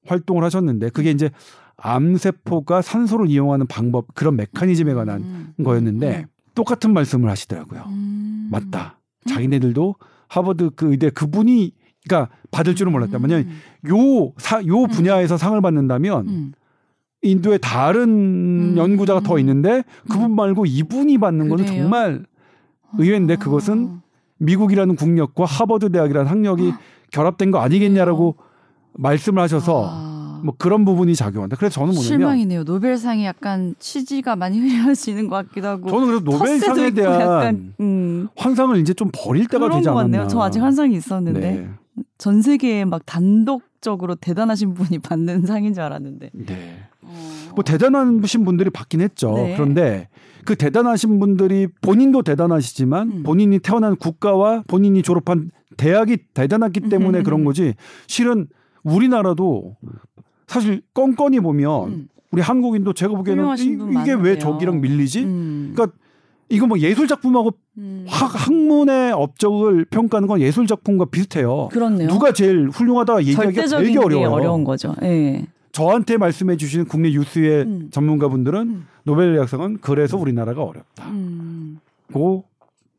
[0.05, 1.29] 활동을 하셨는데 그게 이제
[1.77, 5.63] 암세포가 산소를 이용하는 방법 그런 메커니즘에 관한 음.
[5.63, 6.25] 거였는데 음.
[6.57, 7.83] 똑같은 말씀을 하시더라고요.
[7.87, 8.47] 음.
[8.51, 8.99] 맞다.
[9.29, 9.95] 자기네들도
[10.27, 11.71] 하버드 그 의대 그분이
[12.07, 13.19] 그러니까 받을 줄은 몰랐다.
[13.19, 13.45] 만약
[13.87, 16.53] 요사요 요 분야에서 상을 받는다면
[17.21, 18.73] 인도에 다른 음.
[18.75, 22.25] 연구자가 더 있는데 그분 말고 이분이 받는 거는 정말
[22.97, 23.37] 의외인데 아.
[23.37, 24.01] 그것은
[24.39, 26.79] 미국이라는 국력과 하버드 대학이라는 학력이 아.
[27.11, 28.35] 결합된 거 아니겠냐라고
[28.93, 30.16] 말씀을 하셔서 아.
[30.37, 30.41] 아.
[30.43, 31.55] 뭐 그런 부분이 작용한다.
[31.57, 32.63] 그래서 저는 뭐냐면 실망이네요.
[32.63, 35.89] 노벨상이 약간 취지가 많이 흐려지는 것 같기도 하고.
[35.89, 38.27] 저는 그래서 노벨상에 대한 약간, 음.
[38.35, 40.27] 환상을 이제 좀 버릴 때가 되지 않았나.
[40.27, 41.69] 저 아직 환상이 있었는데 네.
[42.17, 46.29] 전 세계에 막 단독적으로 대단하신 분이 받는 상인 줄 알았는데.
[46.33, 46.79] 네.
[47.01, 47.51] 어.
[47.55, 49.33] 뭐 대단하신 분들이 받긴 했죠.
[49.33, 49.55] 네.
[49.55, 50.09] 그런데
[50.45, 53.23] 그 대단하신 분들이 본인도 대단하시지만 음.
[53.23, 57.75] 본인이 태어난 국가와 본인이 졸업한 대학이 대단했기 때문에 그런 거지.
[58.07, 58.47] 실은
[58.83, 59.75] 우리나라도
[60.47, 62.07] 사실 껌껌이 보면 음.
[62.31, 65.23] 우리 한국인도 제가 보기에는 이, 게 왜 저기랑 밀리지?
[65.23, 65.71] 음.
[65.75, 65.97] 그러니까
[66.49, 68.05] 이거 뭐 예술 작품하고 음.
[68.07, 71.67] 학, 문의 업적을 평가하는 건 예술 작품과 비슷해요.
[71.71, 72.07] 그렇네요.
[72.09, 74.29] 누가 제일 훌륭하다 얘기하기가 되게 어려워요.
[74.31, 74.95] 어려운 거죠.
[75.03, 75.45] 예.
[75.73, 77.87] 저한테 말씀해 주시는 국내 유수의 음.
[77.91, 78.87] 전문가분들은 음.
[79.03, 81.07] 노벨의학상은 그래서 우리나라가 어렵다.
[81.09, 81.79] 음.
[82.13, 82.45] 고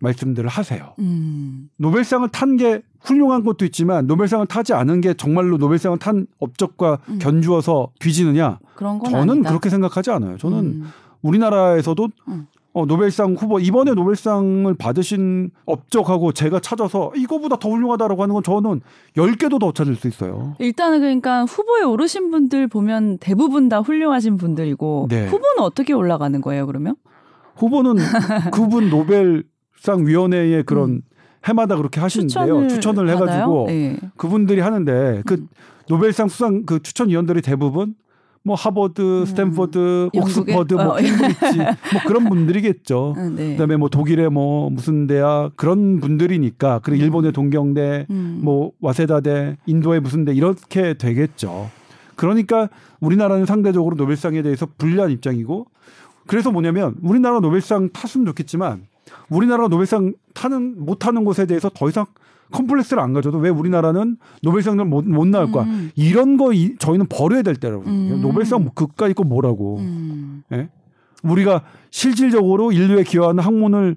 [0.00, 0.94] 말씀들을 하세요.
[0.98, 1.70] 음.
[1.76, 7.18] 노벨상을 탄 게 훌륭한 것도 있지만 노벨상을 타지 않은 게 정말로 노벨상을 탄 업적과 음.
[7.20, 8.58] 견주어서 뒤지느냐?
[8.78, 9.50] 저는 아니다.
[9.50, 10.36] 그렇게 생각하지 않아요.
[10.38, 10.84] 저는 음.
[11.22, 12.08] 우리나라에서도
[12.74, 18.80] 어, 노벨상 후보 이번에 노벨상을 받으신 업적하고 제가 찾아서 이거보다 더 훌륭하다라고 하는 건 저는
[19.16, 20.54] 10개도 더 찾을 수 있어요.
[20.58, 25.26] 일단은 그러니까 후보에 오르신 분들 보면 대부분 다 훌륭하신 분들이고 네.
[25.26, 26.94] 후보는 어떻게 올라가는 거예요, 그러면?
[27.56, 27.96] 후보는
[28.52, 29.44] 그분 노벨
[29.80, 31.00] 상 위원회의 그런 음.
[31.44, 32.68] 해마다 그렇게 하시는데요.
[32.68, 33.96] 추천을, 추천을 해가지고 네.
[34.16, 35.48] 그분들이 하는데 그 음.
[35.88, 37.94] 노벨상 수상 그 추천위원들이 대부분
[38.42, 39.26] 뭐 하버드, 음.
[39.26, 40.96] 스탠퍼드, 음, 옥스퍼드, 뭐 어.
[40.96, 43.14] 케임브리지 뭐 그런 분들이겠죠.
[43.16, 43.52] 음, 네.
[43.52, 47.04] 그다음에 뭐 독일의 뭐 무슨 대학 그런 분들이니까 그리고 음.
[47.04, 48.40] 일본의 동경대, 음.
[48.42, 51.70] 뭐 와세다대, 인도의 무슨 대 이렇게 되겠죠.
[52.16, 52.68] 그러니까
[53.00, 55.66] 우리나라는 상대적으로 노벨상에 대해서 불리한 입장이고
[56.26, 58.82] 그래서 뭐냐면 우리나라 노벨상 탔으면 좋겠지만
[59.28, 62.06] 우리나라가 노벨상 타는 못 타는 곳에 대해서 더 이상
[62.50, 65.64] 컴플렉스를 안 가져도 왜 우리나라는 노벨상을 못, 못 나올 거야.
[65.64, 65.90] 음.
[65.96, 67.84] 이런 거 이, 저희는 버려야 될 때라고.
[67.86, 68.20] 음.
[68.22, 69.78] 노벨상 뭐 그까 있고 뭐라고.
[69.78, 70.42] 음.
[70.52, 70.68] 예?
[71.22, 73.96] 우리가 실질적으로 인류에 기여하는 학문을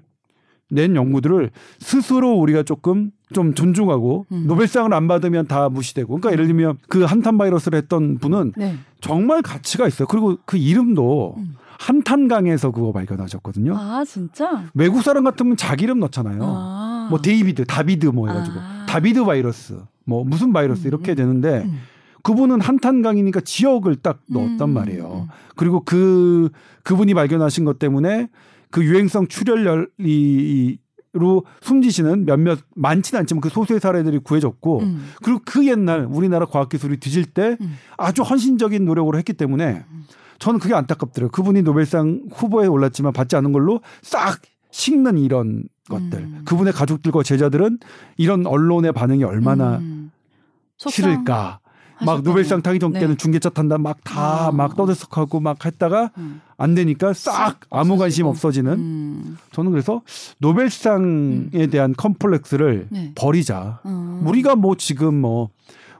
[0.70, 4.44] 낸 연구들을 스스로 우리가 조금 좀 존중하고 음.
[4.46, 8.76] 노벨상을 안 받으면 다 무시되고 그러니까 예를 들면 그 한탄 바이러스를 했던 분은 네.
[9.00, 10.08] 정말 가치가 있어요.
[10.08, 11.56] 그리고 그 이름도 음.
[11.82, 13.76] 한탄강에서 그거 발견하셨거든요.
[13.76, 14.64] 아 진짜?
[14.74, 16.40] 외국 사람 같으면 자기 이름 넣잖아요.
[16.44, 17.08] 아.
[17.10, 18.86] 뭐 데이비드, 다비드 뭐 해가지고 아.
[18.88, 20.86] 다비드 바이러스, 뭐 무슨 바이러스 음.
[20.86, 21.80] 이렇게 되는데 음.
[22.22, 24.74] 그분은 한탄강이니까 지역을 딱 넣었단 음.
[24.74, 25.28] 말이에요.
[25.56, 26.50] 그리고 그
[26.84, 28.28] 그분이 발견하신 것 때문에
[28.70, 35.10] 그 유행성 출혈열로 숨지시는 몇몇 많지는 않지만 그 소수의 사례들이 구해졌고 음.
[35.22, 37.74] 그리고 그 옛날 우리나라 과학기술이 뒤질 때 음.
[37.98, 40.04] 아주 헌신적인 노력으로 했기 때문에 음.
[40.42, 41.30] 저는 그게 안타깝더라고요.
[41.30, 44.40] 그분이 노벨상 후보에 올랐지만 받지 않은 걸로 싹
[44.72, 46.18] 식는 이런 것들.
[46.18, 46.42] 음.
[46.44, 47.78] 그분의 가족들과 제자들은
[48.16, 50.10] 이런 언론의 반응이 얼마나 음.
[50.78, 51.60] 싫을까.
[52.04, 53.16] 막 노벨상 타기 전때는 네.
[53.16, 54.74] 중계차 탄다 막 다막 아.
[54.74, 56.40] 떠들썩하고 막 했다가 음.
[56.56, 59.38] 안 되니까 싹 아무 관심 없어지는 음.
[59.52, 60.02] 저는 그래서
[60.38, 61.70] 노벨상에 음.
[61.70, 63.12] 대한 컴플렉스를 네.
[63.14, 64.22] 버리자 음.
[64.26, 65.50] 우리가 뭐 지금 뭐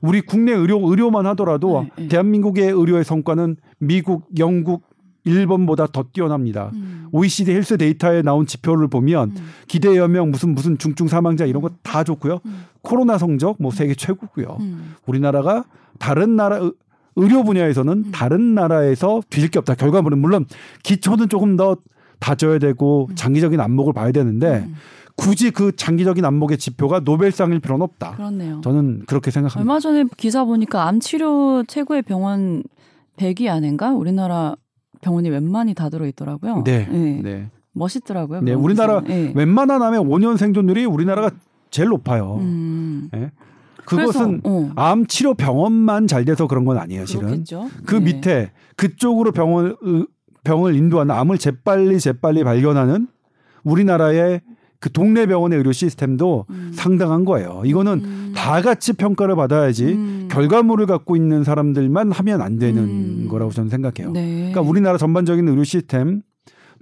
[0.03, 2.09] 우리 국내 의료 의료만 하더라도 네, 네.
[2.09, 4.83] 대한민국의 의료의 성과는 미국, 영국,
[5.25, 6.71] 일본보다 더 뛰어납니다.
[6.75, 7.07] 음.
[7.13, 9.49] OECD 헬스 데이터에 나온 지표를 보면 음.
[9.69, 12.41] 기대 연명 무슨 무슨 중증 사망자 이런 거 다 좋고요.
[12.45, 12.65] 음.
[12.83, 14.57] 코로나 성적 뭐 세계 최고고요.
[14.59, 14.95] 음.
[15.07, 15.65] 우리나라가
[16.01, 16.59] 다른 나라
[17.15, 18.11] 의료 분야에서는 음.
[18.13, 19.77] 다른 나라에서 뒤질 게 없다.
[19.77, 20.47] 결과물은 물론
[20.83, 21.77] 기초는 조금 더
[22.19, 23.15] 다져야 되고 음.
[23.15, 24.67] 장기적인 안목을 봐야 되는데
[25.17, 28.13] 굳이 그 장기적인 안목의 지표가 노벨상일 필요는 없다.
[28.13, 28.61] 그렇네요.
[28.63, 29.61] 저는 그렇게 생각합니다.
[29.61, 32.63] 얼마 전에 기사 보니까 암 치료 최고의 병원
[33.17, 34.55] 100위 안인가 우리나라
[35.01, 36.63] 병원이 웬만히 다 들어 있더라고요.
[36.65, 36.87] 네.
[36.91, 37.21] 네.
[37.23, 37.51] 네.
[37.73, 38.43] 멋있더라고요.
[38.43, 39.33] 네, 우리나라 네.
[39.35, 41.31] 웬만한 암의 5년 생존율이 우리나라가
[41.71, 42.37] 제일 높아요.
[42.41, 43.09] 음.
[43.13, 43.31] 네.
[43.85, 44.71] 그것은 그래서, 어.
[44.77, 47.27] 암 치료 병원만 잘 돼서 그런 건 아니에요, 실은.
[47.27, 47.69] 그렇겠죠.
[47.85, 48.05] 그 네.
[48.05, 49.77] 밑에 그쪽으로 병원
[50.45, 53.09] 병을 인도하는 암을 재빨리 재빨리 발견하는
[53.65, 54.41] 우리나라의
[54.83, 56.73] 그 동네 병원의 의료 시스템도 음.
[56.75, 57.63] 상당한 거예요.
[57.65, 58.33] 이거는 음.
[58.35, 60.29] 다 같이 평가를 받아야지 음.
[60.29, 63.29] 결과물을 갖고 있는 사람들만 하면 안 되는 음.
[63.31, 64.11] 거라고 저는 생각해요.
[64.11, 64.51] 네.
[64.51, 66.23] 그러니까 우리나라 전반적인 의료 시스템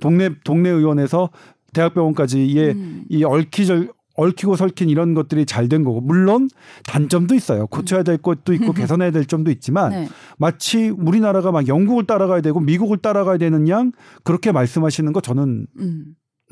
[0.00, 1.28] 동네 동네 의원에서
[1.74, 3.04] 대학병원까지 이게 음.
[3.10, 6.48] 이 얽히절 얽히고 설킨 이런 것들이 잘 된 거고 물론
[6.86, 7.66] 단점도 있어요.
[7.66, 10.08] 고쳐야 될 것도 있고 개선해야 될 점도 있지만 네.
[10.38, 13.92] 마치 우리나라가 막 영국을 따라가야 되고 미국을 따라가야 되는 양
[14.24, 15.66] 그렇게 말씀하시는 거 저는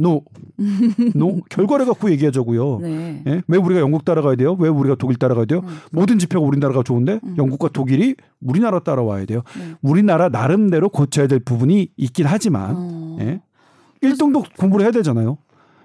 [0.00, 0.02] 음.
[0.02, 0.24] No.
[1.14, 1.40] No.
[1.48, 2.78] 결과를 갖고 얘기하자고요.
[2.80, 3.22] 네.
[3.26, 3.42] 예?
[3.46, 4.56] 왜 우리가 영국 따라가야 돼요?
[4.58, 5.60] 왜 우리가 독일 따라가야 돼요?
[5.64, 5.76] 음.
[5.90, 7.34] 모든 지표가 우리나라가 좋은데 음.
[7.36, 9.42] 영국과 독일이 우리나라 따라와야 돼요.
[9.58, 9.74] 네.
[9.82, 13.16] 우리나라 나름대로 고쳐야 될 부분이 있긴 하지만 어.
[13.20, 13.40] 예?
[14.02, 15.38] 1등도 공부를 해야 되잖아요.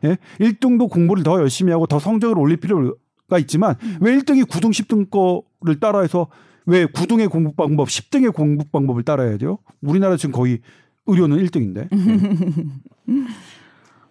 [0.06, 0.18] 예?
[0.40, 3.98] 1등도 공부를 더 열심히 하고 더 성적을 올릴 필요가 있지만 음.
[4.02, 6.28] 왜 1등이 9등, 10등 거를 따라해서
[6.66, 9.58] 왜 9등의 공부 방법, 10등의 공부 방법을 따라야 돼요?
[9.82, 10.60] 우리나라 지금 거의
[11.06, 11.90] 의료는 1등인데.
[11.90, 12.64] 네.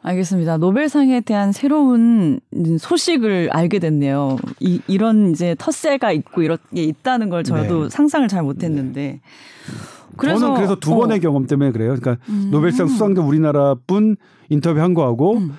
[0.03, 0.57] 알겠습니다.
[0.57, 2.41] 노벨상에 대한 새로운
[2.79, 4.37] 소식을 알게 됐네요.
[4.59, 7.89] 이, 이런 이제 텃세가 있고 이런 게 있다는 걸 저도 네.
[7.89, 9.01] 상상을 잘 못했는데.
[9.01, 9.21] 네.
[10.17, 11.21] 그래서, 저는 그래서 두 번의 어.
[11.21, 11.95] 경험 때문에 그래요.
[11.95, 12.49] 그러니까 음.
[12.51, 14.17] 노벨상 수상자 우리나라뿐
[14.49, 15.53] 인터뷰한 거하고 음.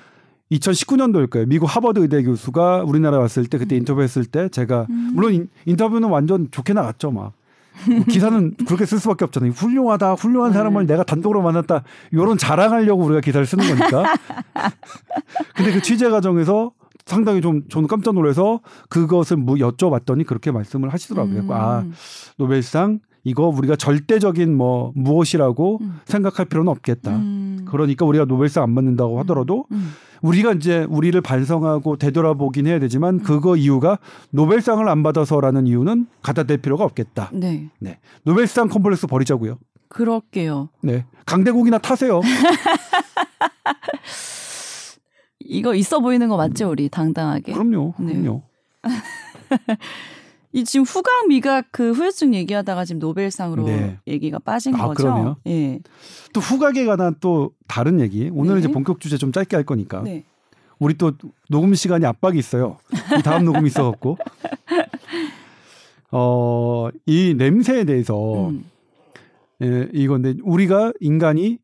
[0.52, 1.46] 2019년도일 거예요.
[1.46, 3.78] 미국 하버드 의대 교수가 우리나라 왔을 때 그때 음.
[3.78, 5.10] 인터뷰했을 때 제가 음.
[5.14, 7.32] 물론 인 터뷰는 완전 좋게 나갔죠 막.
[7.88, 9.52] 뭐 기사는 그렇게 쓸 수밖에 없잖아요.
[9.52, 10.58] 훌륭하다, 훌륭한 네.
[10.58, 11.82] 사람을 내가 단독으로 만났다.
[12.12, 14.04] 이런 자랑하려고 우리가 기사를 쓰는 거니까.
[15.54, 16.72] 근데 그 취재 과정에서
[17.06, 21.40] 상당히 좀 저는 깜짝 놀라서 그것을 뭐 여쭤봤더니 그렇게 말씀을 하시더라고요.
[21.40, 21.52] 음.
[21.52, 21.84] 아
[22.38, 26.00] 노벨상 이거 우리가 절대적인 뭐 무엇이라고 음.
[26.04, 27.10] 생각할 필요는 없겠다.
[27.16, 27.64] 음.
[27.66, 29.92] 그러니까 우리가 노벨상 안 받는다고 하더라도 음.
[30.24, 30.28] 음.
[30.28, 33.22] 우리가 이제 우리를 반성하고 되돌아보긴 해야 되지만 음.
[33.22, 33.98] 그거 이유가
[34.30, 37.30] 노벨상을 안 받아서라는 이유는 갖다 댈 필요가 없겠다.
[37.32, 37.68] 네.
[37.78, 37.98] 네.
[38.24, 39.58] 노벨상 컴플렉스 버리자고요.
[39.88, 40.70] 그럴게요.
[40.82, 41.04] 네.
[41.26, 42.20] 강대국이나 타세요.
[45.40, 47.52] 이거 있어 보이는 거 맞죠, 우리 당당하게.
[47.52, 47.94] 그럼요.
[47.98, 48.14] 네.
[48.14, 48.42] 그럼요.
[50.54, 53.98] 이 지금 후각 미각 그 후유증 얘기하다가 지금 노벨상으로 네.
[54.06, 55.02] 얘기가 빠진 아, 거죠.
[55.02, 55.36] 그러네요.
[55.48, 55.80] 예.
[56.32, 58.30] 또 후각에 관한 또 다른 얘기.
[58.32, 58.60] 오늘은 네.
[58.60, 60.02] 이제 본격 주제 좀 짧게 할 거니까.
[60.02, 60.24] 네.
[60.78, 61.10] 우리 또
[61.50, 62.78] 녹음 시간이 압박이 있어요.
[63.24, 64.16] 다음 녹음이 있어 갖고.
[66.12, 68.64] 어, 이 냄새에 대해서 음.
[69.60, 71.58] 예, 이건데 우리가 인간이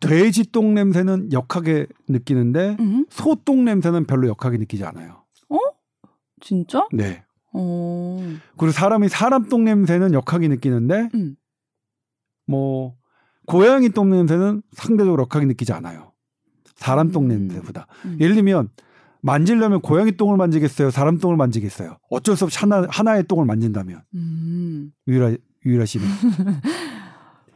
[0.00, 3.04] 돼지 똥 냄새는 역하게 느끼는데 음.
[3.10, 5.24] 소똥 냄새는 별로 역하게 느끼지 않아요.
[5.50, 5.58] 어?
[6.40, 6.88] 진짜?
[6.90, 7.22] 네.
[7.52, 8.20] 오.
[8.56, 11.36] 그리고 사람이 사람 똥 냄새는 역하게 느끼는데 음.
[12.46, 12.94] 뭐
[13.46, 16.12] 고양이 똥 냄새는 상대적으로 역하게 느끼지 않아요.
[16.76, 17.28] 사람 똥 음.
[17.28, 17.86] 냄새보다.
[18.04, 18.18] 음.
[18.20, 18.68] 예를 들면
[19.22, 20.90] 만지려면 고양이 똥을 만지겠어요?
[20.90, 21.98] 사람 똥을 만지겠어요?
[22.10, 24.02] 어쩔 수 없이 하나, 하나의 똥을 만진다면.
[24.14, 24.92] 음.
[25.06, 26.08] 유일하, 유일하시면.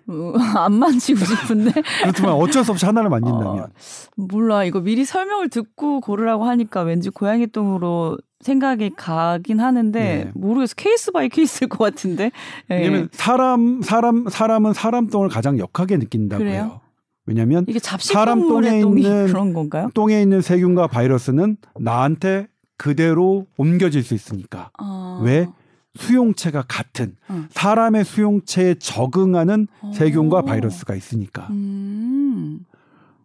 [0.08, 1.72] 어, 안 만지고 싶은데.
[2.02, 3.58] 그렇지만 어쩔 수 없이 하나를 만진다면.
[3.58, 3.68] 어,
[4.16, 4.64] 몰라.
[4.64, 10.30] 이거 미리 설명을 듣고 고르라고 하니까 왠지 고양이 똥으로 생각이 가긴 하는데 네.
[10.34, 12.30] 모르겠어 case by case일 것 같은데.
[12.70, 12.74] 예.
[12.74, 16.54] 왜냐면 사람 사람 사람은 사람 똥을 가장 역하게 느낀다고 그래요?
[16.62, 16.80] 해요.
[17.26, 17.64] 왜냐하면
[18.00, 19.88] 사람 똥에 있는 그런 건가요?
[19.94, 24.70] 똥에 있는 세균과 바이러스는 나한테 그대로 옮겨질 수 있으니까.
[24.78, 25.20] 아.
[25.24, 25.46] 왜?
[25.94, 27.46] 수용체가 같은 어.
[27.50, 29.92] 사람의 수용체에 적응하는 오.
[29.92, 31.46] 세균과 바이러스가 있으니까.
[31.50, 32.64] 음.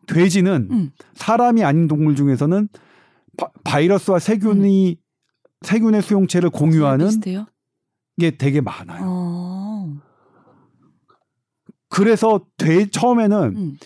[0.08, 0.92] 돼지는 음.
[1.14, 2.68] 사람이 아닌 동물 중에서는
[3.64, 5.04] 바, 이러스와 세균이 음.
[5.62, 7.10] 세균의 수용체를 공유하는
[8.20, 9.02] 게 되게 많아요.
[9.04, 9.94] 어.
[11.90, 13.78] 그래서 돼, 처음에는 음.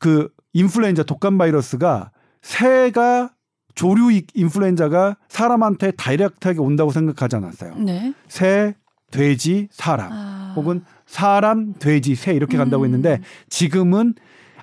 [0.00, 3.33] 그 인플루엔자 독감 바이러스가 새가
[3.74, 7.76] 조류 인플루엔자가 사람한테 다이렉트하게 온다고 생각하지 않았어요.
[7.76, 8.14] 네.
[8.28, 8.74] 새,
[9.10, 10.52] 돼지, 사람 아.
[10.56, 12.86] 혹은 사람, 돼지, 새 이렇게 간다고 음.
[12.86, 14.14] 했는데 지금은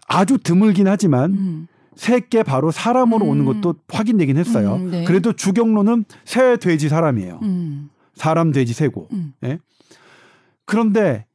[0.07, 1.67] 아주 드물긴 하지만 음.
[1.95, 3.29] 새께 바로 사람으로 음.
[3.29, 4.75] 오는 것도 확인되긴 했어요.
[4.75, 5.03] 음, 네.
[5.03, 7.39] 그래도 주경로는 새, 돼지, 사람이에요.
[7.43, 7.89] 음.
[8.15, 9.07] 사람, 돼지, 새고.
[9.13, 9.33] 음.
[9.43, 9.59] 예?
[10.65, 11.25] 그런데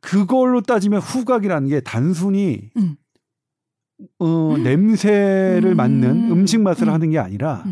[0.00, 2.96] 그걸로 따지면 후각이라는 게 단순히 음.
[4.18, 5.76] 어, 냄새를 음.
[5.76, 7.64] 맡는 음식 맛을 하는 게 아니라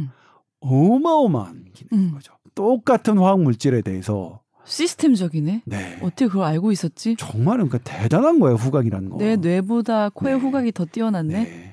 [0.60, 2.34] 어마어마한 기능인 거죠.
[2.54, 5.62] 똑같은 화학 물질에 대해서 시스템적이네.
[5.64, 5.98] 네.
[6.02, 7.16] 어떻게 그걸 알고 있었지?
[7.18, 9.16] 정말 그러니까 대단한 거예요 후각이라는 거.
[9.18, 10.40] 내 뇌보다 코의 네.
[10.40, 11.32] 후각이 더 뛰어났네.
[11.44, 11.72] 네.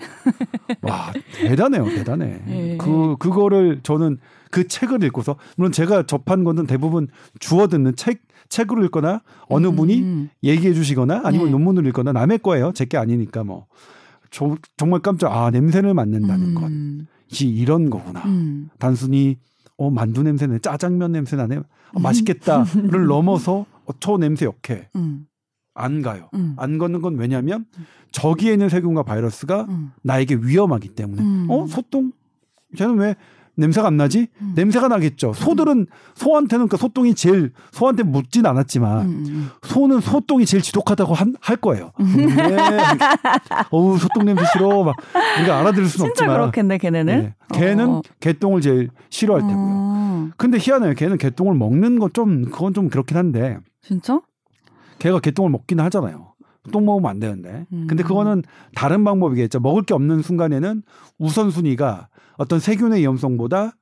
[0.82, 2.42] 와 대단해요, 대단해.
[2.46, 2.78] 네.
[2.82, 4.18] 그 그거를 저는
[4.50, 7.08] 그 책을 읽고서 물론 제가 접한 거는 대부분
[7.40, 9.76] 주워 듣는 책 책으로 읽거나 어느 음.
[9.76, 11.52] 분이 얘기해 주시거나 아니면 네.
[11.52, 12.72] 논문을 읽거나 남의 거예요.
[12.74, 13.68] 제 게 아니니까 뭐
[14.30, 16.56] 조, 정말 깜짝 아 냄새를 맡는다는 음.
[16.56, 17.08] 건
[17.42, 18.22] 이런 거구나.
[18.26, 18.70] 음.
[18.80, 19.38] 단순히
[19.78, 24.90] 어 만두 냄새네, 짜장면 냄새 나네, 어, 맛있겠다를 넘어서 어, 저 냄새 역해.
[24.96, 25.28] 음.
[25.74, 26.30] 안 가요.
[26.34, 26.56] 음.
[26.58, 27.66] 안 걷는 건 왜냐하면
[28.12, 29.92] 저기에 있는 세균과 바이러스가 음.
[30.02, 31.22] 나에게 위험하기 때문에.
[31.22, 31.48] 음.
[31.50, 32.12] 어 소똥?
[32.76, 33.16] 쟤는 왜
[33.58, 34.28] 냄새가 안 나지?
[34.42, 34.54] 음.
[34.56, 35.34] 냄새가 나겠죠.
[35.34, 39.10] 소들은 소한테는 그 소똥이 제일 소한테 묻진 않았지만 음.
[39.10, 39.50] 음, 음.
[39.64, 41.92] 소는 소똥이 제일 지독하다고 한, 할 거예요.
[41.98, 42.68] 네.
[43.72, 44.84] 어우 소똥 냄새 싫어.
[44.84, 44.96] 막
[45.40, 46.36] 우리가 알아들을 수는 진짜 없지만.
[46.38, 47.20] 그렇겠네 걔네는.
[47.22, 47.36] 네.
[47.54, 48.02] 걔는 어.
[48.20, 49.48] 개똥을 제일 싫어할 어.
[49.48, 50.30] 때고요.
[50.38, 50.94] 근데 희한해요.
[50.94, 53.58] 걔는 개똥을 먹는 건좀 그건 좀 그렇긴 한데.
[53.82, 54.22] 진짜?
[55.00, 56.34] 걔가 개똥을 먹기는 하잖아요.
[56.72, 57.66] 똥 먹으면 안 되는데.
[57.70, 58.08] 근데 음.
[58.08, 58.44] 그거는
[58.76, 59.60] 다른 방법이겠죠.
[59.60, 60.84] 먹을 게 없는 순간에는
[61.18, 63.74] 우선순위가 어떤 세균의 위험성보다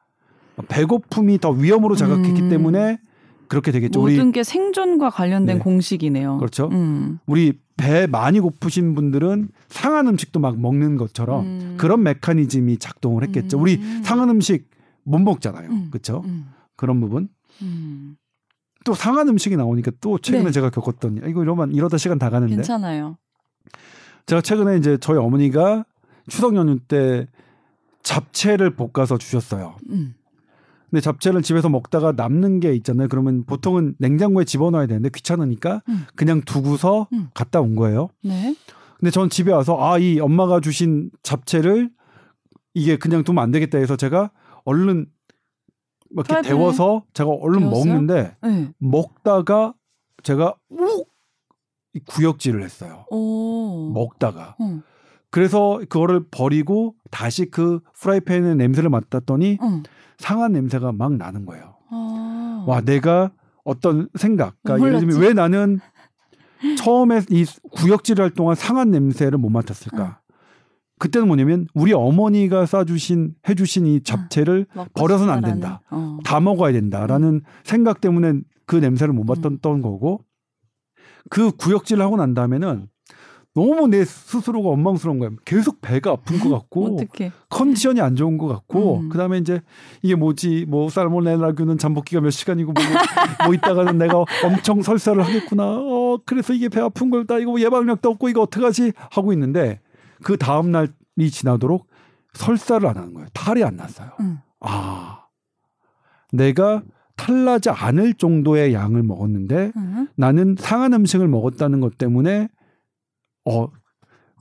[0.67, 2.49] 배고픔이 더 위험으로 자각했기 음.
[2.49, 2.99] 때문에
[3.47, 3.99] 그렇게 되겠죠.
[3.99, 5.63] 모든 우리, 게 생존과 관련된 네.
[5.63, 6.37] 공식이네요.
[6.37, 6.69] 그렇죠.
[6.71, 7.19] 음.
[7.27, 11.75] 우리 배 많이 고프신 분들은 상한 음식도 막 먹는 것처럼 음.
[11.77, 13.59] 그런 메커니즘이 작동을 했겠죠.
[13.59, 14.01] 우리 음.
[14.03, 14.69] 상한 음식
[15.03, 15.69] 못 먹잖아요.
[15.69, 15.87] 음.
[15.91, 16.23] 그렇죠.
[16.75, 17.29] 그런 부분.
[18.85, 20.51] 또 상한 음식이 나오니까 또 최근에 네.
[20.51, 23.17] 제가 겪었던 이거 이러면 이러다 시간 다 가는데 괜찮아요.
[24.27, 25.85] 제가 최근에 이제 저희 어머니가
[26.27, 27.27] 추석 연휴 때
[28.03, 29.75] 잡채를 볶아서 주셨어요.
[29.89, 30.13] 음.
[30.89, 33.07] 근데 잡채를 집에서 먹다가 남는 게 있잖아요.
[33.09, 36.05] 그러면 보통은 냉장고에 집어넣어야 되는데 귀찮으니까 음.
[36.15, 37.29] 그냥 두고서 음.
[37.33, 38.09] 갔다 온 거예요.
[38.23, 38.55] 네.
[38.99, 41.89] 근데 전 집에 와서 아 이 엄마가 주신 잡채를
[42.75, 44.31] 이게 그냥 두면 안 되겠다 해서 제가
[44.63, 45.07] 얼른
[46.15, 47.85] 이렇게 데워서 제가 얼른 데웠어요?
[47.85, 48.71] 먹는데 네.
[48.79, 49.73] 먹다가
[50.23, 51.05] 제가 우
[52.07, 53.05] 구역질을 했어요.
[53.09, 53.91] 오.
[53.93, 54.55] 먹다가.
[54.61, 54.81] 응.
[55.29, 59.83] 그래서 그거를 버리고 다시 그 프라이팬의 냄새를 맡았더니 응.
[60.17, 61.75] 상한 냄새가 막 나는 거예요.
[61.89, 62.63] 아.
[62.67, 63.31] 와, 내가
[63.63, 65.79] 어떤 생각, 그러니까 예를 들면 왜 나는
[66.77, 70.03] 처음에 이 구역질을 할 동안 상한 냄새를 못 맡았을까?
[70.03, 70.24] 응.
[71.05, 74.65] 그때는 뭐냐면 우리 어머니가 싸주신 해주신 이 잡채를
[74.95, 75.81] 버려서는 안 된다.
[75.91, 76.17] 어.
[76.23, 80.21] 다 먹어야 된다라는 생각 때문에 그 냄새를 못 맡았던 거고
[81.29, 82.87] 그 구역질을 하고 난 다음에는
[83.53, 85.35] 너무 내 스스로가 원망스러운 거예요.
[85.45, 86.97] 계속 배가 아픈 것 같고
[87.49, 89.09] 컨디션이 안 좋은 것 같고 음.
[89.09, 89.61] 그다음에 이제
[90.01, 92.83] 이게 뭐지 뭐 살모넬라균은 잠복기가 몇 시간이고 뭐,
[93.45, 95.63] 뭐 있다가는 내가 엄청 설사를 하겠구나.
[95.65, 99.79] 어 그래서 이게 배 아픈 걸다 이거 뭐 예방약도 없고 이거 어떡하지 하고 있는데
[100.23, 101.87] 그 다음 날이 지나도록
[102.33, 103.27] 설사를 안 하는 거예요.
[103.33, 104.11] 탈이 안 났어요.
[104.19, 104.39] 음.
[104.59, 105.25] 아
[106.31, 106.83] 내가
[107.15, 110.07] 탈나지 않을 정도의 양을 먹었는데 음.
[110.15, 112.49] 나는 상한 음식을 먹었다는 것 때문에
[113.45, 113.67] 어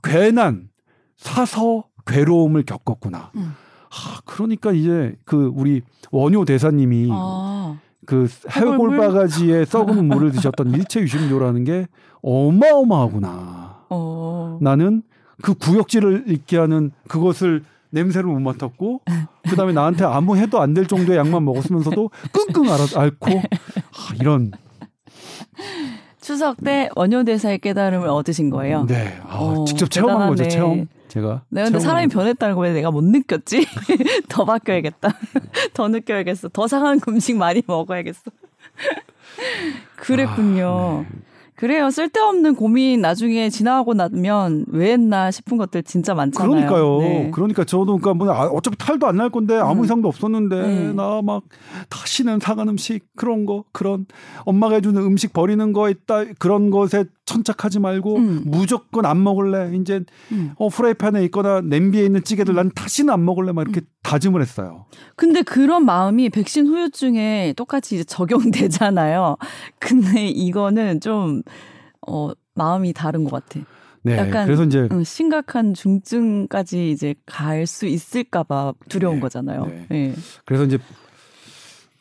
[0.03, 0.69] 괜한
[1.15, 3.31] 사서 괴로움을 겪었구나.
[3.35, 3.53] 음.
[3.89, 7.79] 아, 그러니까 이제 그 우리 원효 대사님이 아.
[8.05, 11.87] 그 해골 바가지에 썩은 물을 드셨던 일체 유심료라는 게
[12.21, 13.85] 어마어마하구나.
[13.89, 14.59] 어.
[14.61, 15.01] 나는
[15.41, 19.01] 그 구역질을 있게 하는 그것을 냄새를 못 맡았고
[19.49, 24.51] 그다음에 나한테 아무 해도 안 될 정도의 약만 먹었으면서도 끙끙 알아, 앓고 아, 이런
[26.21, 28.85] 추석 때 원효 대사의 깨달음을 얻으신 거예요.
[28.87, 30.47] 네, 아, 오, 어, 직접 체험한 거죠.
[30.47, 30.87] 체험.
[31.07, 31.43] 제가.
[31.49, 33.67] 네, 근데 사람이 변했다는 거에 내가 못 느꼈지.
[34.27, 35.09] 더 바뀌어야겠다.
[35.73, 36.49] 더 느껴야겠어.
[36.49, 38.31] 더 상한 음식 많이 먹어야겠어.
[39.95, 41.05] 그랬군요.
[41.07, 41.19] 아, 네.
[41.55, 41.89] 그래요.
[41.89, 46.49] 쓸데없는 고민 나중에 지나가고 나면 왜 했나 싶은 것들 진짜 많잖아요.
[46.49, 46.99] 그러니까요.
[46.99, 47.31] 네.
[47.33, 49.85] 그러니까 저도 그러니까 뭐 아, 어차피 탈도 안 날 건데 아무 음.
[49.85, 50.95] 이상도 없었는데 음.
[50.97, 51.43] 나막
[51.89, 54.05] 다시는 상한 음식 그런 거 그런
[54.43, 58.43] 엄마가 해주는 음식 버리는 거 있다 그런 것에 천착하지 말고 음.
[58.45, 59.75] 무조건 안 먹을래.
[59.75, 60.53] 이제 음.
[60.57, 63.51] 어 프라이팬에 있거나 냄비에 있는 찌개들 난 다시는 안 먹을래.
[63.51, 63.87] 막 이렇게 음.
[64.03, 64.85] 다짐을 했어요.
[65.15, 69.37] 근데 그런 마음이 백신 후유증에 똑같이 이제 적용되잖아요.
[69.79, 71.41] 근데 이거는 좀
[72.07, 73.65] 어, 마음이 다른 것 같아.
[74.03, 79.65] 네, 약간 그래서 이제 심각한 중증까지 이제 갈 수 있을까봐 두려운 네, 거잖아요.
[79.65, 79.85] 네.
[79.89, 80.15] 네.
[80.45, 80.77] 그래서 이제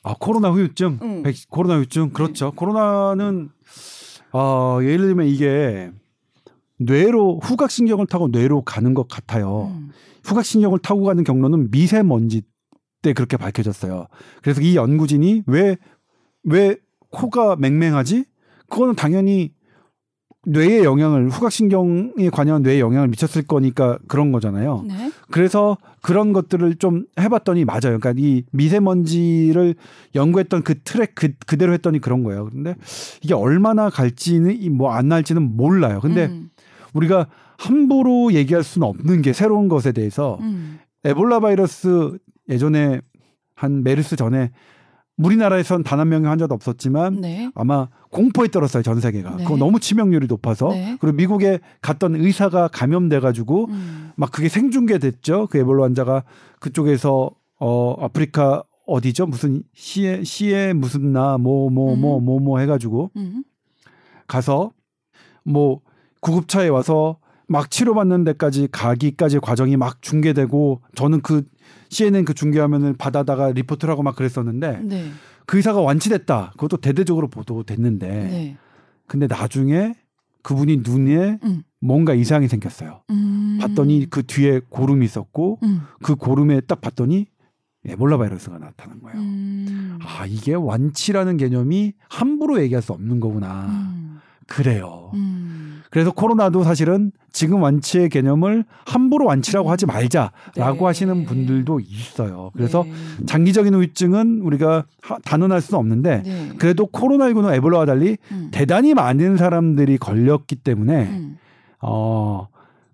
[0.02, 1.22] 아 코로나 후유증, 응.
[1.22, 2.50] 백, 코로나 후유증 그렇죠.
[2.50, 2.52] 네.
[2.56, 3.48] 코로나는
[4.34, 5.90] 어, 예를 들면 이게
[6.78, 9.72] 뇌로 후각신경을 타고 뇌로 가는 것 같아요.
[9.72, 9.90] 음.
[10.24, 12.42] 후각신경을 타고 가는 경로는 미세먼지
[13.00, 14.08] 때 그렇게 밝혀졌어요.
[14.42, 15.76] 그래서 이 연구진이 왜,
[16.42, 16.76] 왜
[17.10, 18.24] 코가 맹맹하지?
[18.68, 19.52] 그거는 당연히
[20.46, 24.84] 뇌에 영향을 후각신경에 관여한 뇌에 영향을 미쳤을 거니까 그런 거잖아요.
[24.86, 25.10] 네.
[25.30, 27.98] 그래서 그런 것들을 좀 해봤더니 맞아요.
[27.98, 29.74] 그러니까 이 미세먼지를
[30.14, 32.48] 연구했던 그 트랙 그, 그대로 했더니 그런 거예요.
[32.50, 32.74] 근데
[33.22, 36.00] 이게 얼마나 갈지는 뭐 안 날지는 몰라요.
[36.00, 36.50] 근데 음.
[36.92, 37.26] 우리가
[37.58, 40.78] 함부로 얘기할 수는 없는 게 새로운 것에 대해서 음.
[41.04, 42.16] 에볼라 바이러스
[42.48, 43.00] 예전에
[43.54, 44.50] 한 메르스 전에
[45.16, 47.50] 우리나라에선 단 한 명의 환자도 없었지만 네.
[47.54, 49.36] 아마 공포에 떨었어요 전 세계가.
[49.36, 49.44] 네.
[49.44, 50.96] 그거 너무 치명률이 높아서 네.
[51.00, 54.10] 그리고 미국에 갔던 의사가 감염돼 가지고 음.
[54.16, 55.46] 막 그게 생중계됐죠.
[55.50, 56.24] 그 에볼라 환자가
[56.60, 59.26] 그쪽에서 어 아프리카 어디죠?
[59.26, 63.44] 무슨 시에 시에 무슨 나 뭐 뭐 뭐 뭐뭐 뭐 해가지고 음.
[64.26, 64.72] 가서
[65.44, 65.80] 뭐
[66.20, 71.42] 구급차에 와서 막 치료받는 데까지 가기까지 과정이 막 중계되고 저는 그
[71.90, 75.10] CNN 그 중계화면을 받아다가 리포트를 하고 막 그랬었는데 네.
[75.46, 76.52] 그 의사가 완치됐다.
[76.52, 78.56] 그것도 대대적으로 보도됐는데 네.
[79.06, 79.94] 근데 나중에
[80.42, 81.62] 그분이 눈에 음.
[81.80, 83.02] 뭔가 이상이 생겼어요.
[83.10, 83.58] 음.
[83.60, 85.82] 봤더니 그 뒤에 고름이 있었고 음.
[86.02, 87.26] 그 고름에 딱 봤더니
[87.86, 89.18] 에볼라 바이러스가 나타난 거예요.
[89.18, 89.98] 음.
[90.02, 93.66] 아 이게 완치라는 개념이 함부로 얘기할 수 없는 거구나.
[93.68, 94.18] 음.
[94.46, 95.10] 그래요.
[95.94, 95.98] 음.
[96.04, 100.84] 그래서 코로나도 사실은 지금 완치의 개념을 함부로 완치라고 하지 말자라고 네.
[100.84, 102.50] 하시는 분들도 있어요.
[102.52, 103.26] 그래서 네.
[103.26, 104.86] 장기적인 후유증은 우리가
[105.24, 106.50] 단언할 수는 없는데 네.
[106.58, 108.48] 그래도 코로나19는 에볼라와 달리 음.
[108.50, 111.38] 대단히 많은 사람들이 걸렸기 때문에 음.
[111.80, 112.48] 어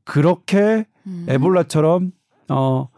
[0.04, 1.24] 그렇게 음.
[1.26, 2.12] 에볼라처럼
[2.50, 2.88] 어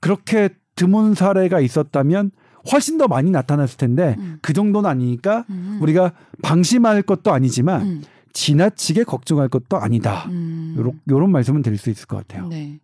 [0.00, 2.30] 그렇게 드문 사례가 있었다면
[2.72, 4.38] 훨씬 더 많이 나타났을 텐데 음.
[4.40, 5.78] 그 정도는 아니니까 음.
[5.82, 8.02] 우리가 방심할 것도 아니지만 음.
[8.32, 10.26] 지나치게 걱정할 것도 아니다.
[10.28, 10.74] 음.
[10.76, 12.48] 요런, 요런 말씀은 드릴 수 있을 것 같아요.
[12.48, 12.80] 네.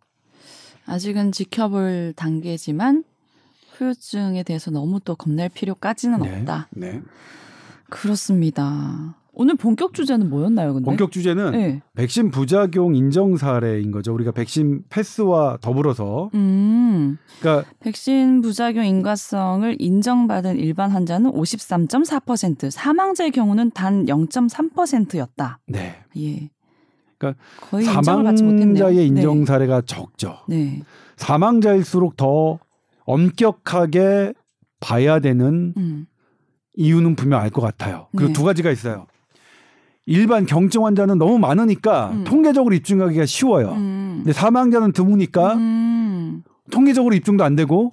[0.87, 3.05] 아직은 지켜볼 단계지만
[3.77, 6.39] 후유증에 대해서 너무 또 겁낼 필요까지는 네.
[6.39, 6.69] 없다.
[6.71, 7.03] 네.
[7.91, 9.15] 그렇습니다.
[9.41, 10.85] 오늘 본격 주제는 뭐였나요, 근데?
[10.85, 11.81] 본격 주제는 네.
[11.95, 14.13] 백신 부작용 인정 사례인 거죠.
[14.13, 16.29] 우리가 백신 패스와 더불어서.
[16.35, 17.19] 음.
[17.39, 25.61] 그러니까 백신 부작용 인과성을 인정받은 일반 환자는 53.4%, 사망자의 경우는 단 0.3%였다.
[25.69, 25.95] 네.
[26.17, 26.51] 예.
[27.17, 29.45] 그러니까 거의 사망자의 인정 네.
[29.47, 29.87] 사례가 네.
[29.87, 30.39] 적죠.
[30.49, 30.83] 네.
[31.15, 32.59] 사망자일수록 더
[33.05, 34.33] 엄격하게
[34.81, 36.07] 봐야 되는 음.
[36.75, 38.09] 이유는 분명 알 것 같아요.
[38.11, 38.33] 그리고 네.
[38.33, 39.07] 두 가지가 있어요.
[40.11, 42.25] 일반 경증 환자는 너무 많으니까 음.
[42.25, 43.73] 통계적으로 입증하기가 쉬워요.
[43.73, 44.15] 음.
[44.19, 46.43] 근데 사망자는 드무니까 음.
[46.71, 47.93] 통계적으로 입증도 안 되고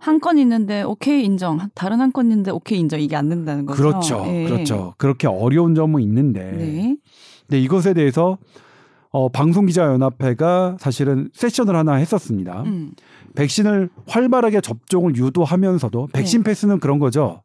[0.00, 3.76] 한 건 있는데 오케이 인정, 다른 한 건 있는데 오케이 인정 이게 안 된다는 거죠.
[3.82, 4.44] 그렇죠, 예.
[4.44, 4.94] 그렇죠.
[4.96, 6.96] 그렇게 어려운 점은 있는데, 네.
[7.46, 8.38] 근데 이것에 대해서
[9.10, 12.62] 어, 방송기자연합회가 사실은 세션을 하나 했었습니다.
[12.66, 12.92] 음.
[13.34, 16.50] 백신을 활발하게 접종을 유도하면서도 백신 네.
[16.50, 17.42] 패스는 그런 거죠.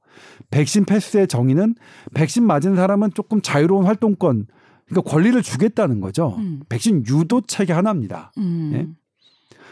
[0.51, 1.75] 백신 패스의 정의는
[2.13, 4.47] 백신 맞은 사람은 조금 자유로운 활동권,
[4.87, 6.35] 그러니까 권리를 주겠다는 거죠.
[6.37, 6.61] 음.
[6.69, 8.31] 백신 유도 체계 하나입니다.
[8.37, 8.71] 음.
[8.73, 8.87] 예?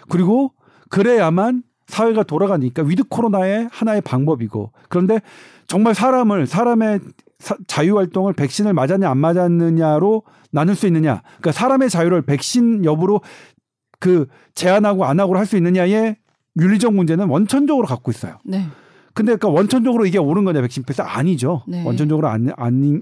[0.10, 0.54] 그리고
[0.90, 5.20] 그래야만 사회가 돌아가니까 위드 코로나의 하나의 방법이고 그런데
[5.68, 7.00] 정말 사람을 사람의
[7.40, 11.22] 사, 자유 활동을 백신을 맞았냐 안 맞았느냐로 나눌 수 있느냐.
[11.40, 13.22] 그러니까 사람의 자유를 백신 여부로
[14.00, 16.18] 그 제한하고 안 하고 할 수 있느냐의
[16.60, 18.38] 윤리적 문제는 원천적으로 갖고 있어요.
[18.44, 18.66] 네.
[19.14, 21.64] 근데 그러니까 원천적으로 이게 옳은 거냐 백신 패스 아니죠.
[21.68, 21.84] 네.
[21.84, 23.02] 원천적으로 안, 안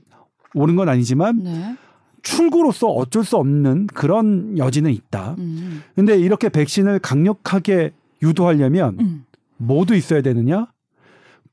[0.56, 1.76] 옳은 건 아니지만 네.
[2.22, 5.36] 출구로서 어쩔 수 없는 그런 여지는 있다.
[5.38, 5.82] 음.
[5.96, 7.92] 근데 이렇게 백신을 강력하게
[8.22, 9.26] 유도하려면 음.
[9.58, 10.68] 모두 있어야 되느냐?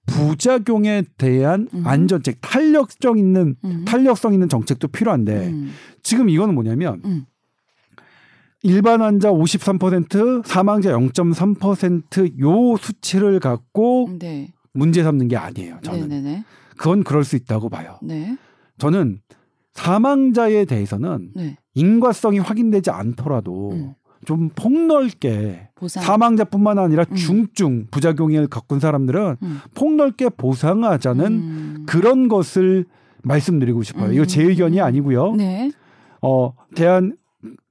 [0.06, 1.86] 부작용에 대한 음.
[1.86, 3.84] 안전책, 탄력성 있는 음.
[3.86, 5.72] 탄력성 있는 정책도 필요한데 음.
[6.02, 7.26] 지금 이거는 뭐냐면 음.
[8.62, 14.52] 일반 환자 53%, 사망자 0.3%요 수치를 갖고 네.
[14.72, 15.78] 문제 삼는 게 아니에요.
[15.82, 16.44] 저는 네네네.
[16.76, 17.98] 그건 그럴 수 있다고 봐요.
[18.02, 18.36] 네.
[18.78, 19.20] 저는
[19.72, 21.56] 사망자에 대해서는 네.
[21.74, 23.94] 인과성이 확인되지 않더라도 음.
[24.24, 26.02] 좀 폭넓게 보상.
[26.02, 27.14] 사망자뿐만 아니라 음.
[27.14, 29.60] 중증 부작용을 겪은 사람들은 음.
[29.74, 31.86] 폭넓게 보상하자는 음.
[31.86, 32.86] 그런 것을
[33.22, 34.12] 말씀드리고 싶어요.
[34.12, 35.34] 이거 제 의견이 아니고요.
[35.34, 35.70] 네.
[36.22, 37.16] 어 대한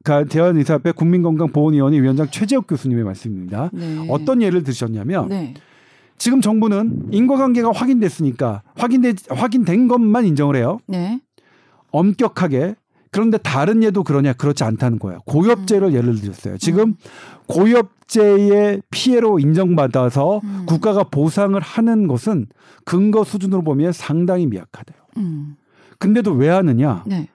[0.05, 3.69] 대한의사협회 국민건강보건위원회 위원장 최재혁 교수님의 말씀입니다.
[3.73, 4.05] 네.
[4.09, 5.53] 어떤 예를 드셨냐면 네.
[6.17, 10.79] 지금 정부는 인과관계가 확인됐으니까 확인돼 확인된 것만 인정을 해요.
[10.87, 11.19] 네.
[11.91, 12.75] 엄격하게
[13.11, 15.19] 그런데 다른 예도 그러냐 그렇지 않다는 거예요.
[15.25, 15.93] 고엽죄를 음.
[15.93, 16.57] 예를 들었어요.
[16.57, 16.95] 지금 음.
[17.47, 20.65] 고엽죄의 피해로 인정받아서 음.
[20.67, 22.47] 국가가 보상을 하는 것은
[22.83, 24.97] 근거 수준으로 보면 상당히 미약하대요.
[25.17, 25.55] 음.
[25.97, 27.03] 근데도 왜 하느냐?
[27.07, 27.29] 네.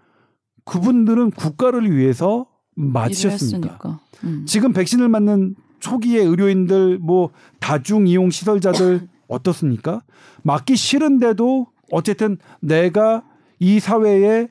[0.66, 4.00] 그분들은 국가를 위해서 맞으셨습니까?
[4.24, 4.44] 음.
[4.46, 10.02] 지금 백신을 맞는 초기에 의료인들 뭐 다중 이용 시설자들 어떻습니까?
[10.42, 13.22] 맞기 싫은데도 어쨌든 내가
[13.58, 14.48] 이 사회에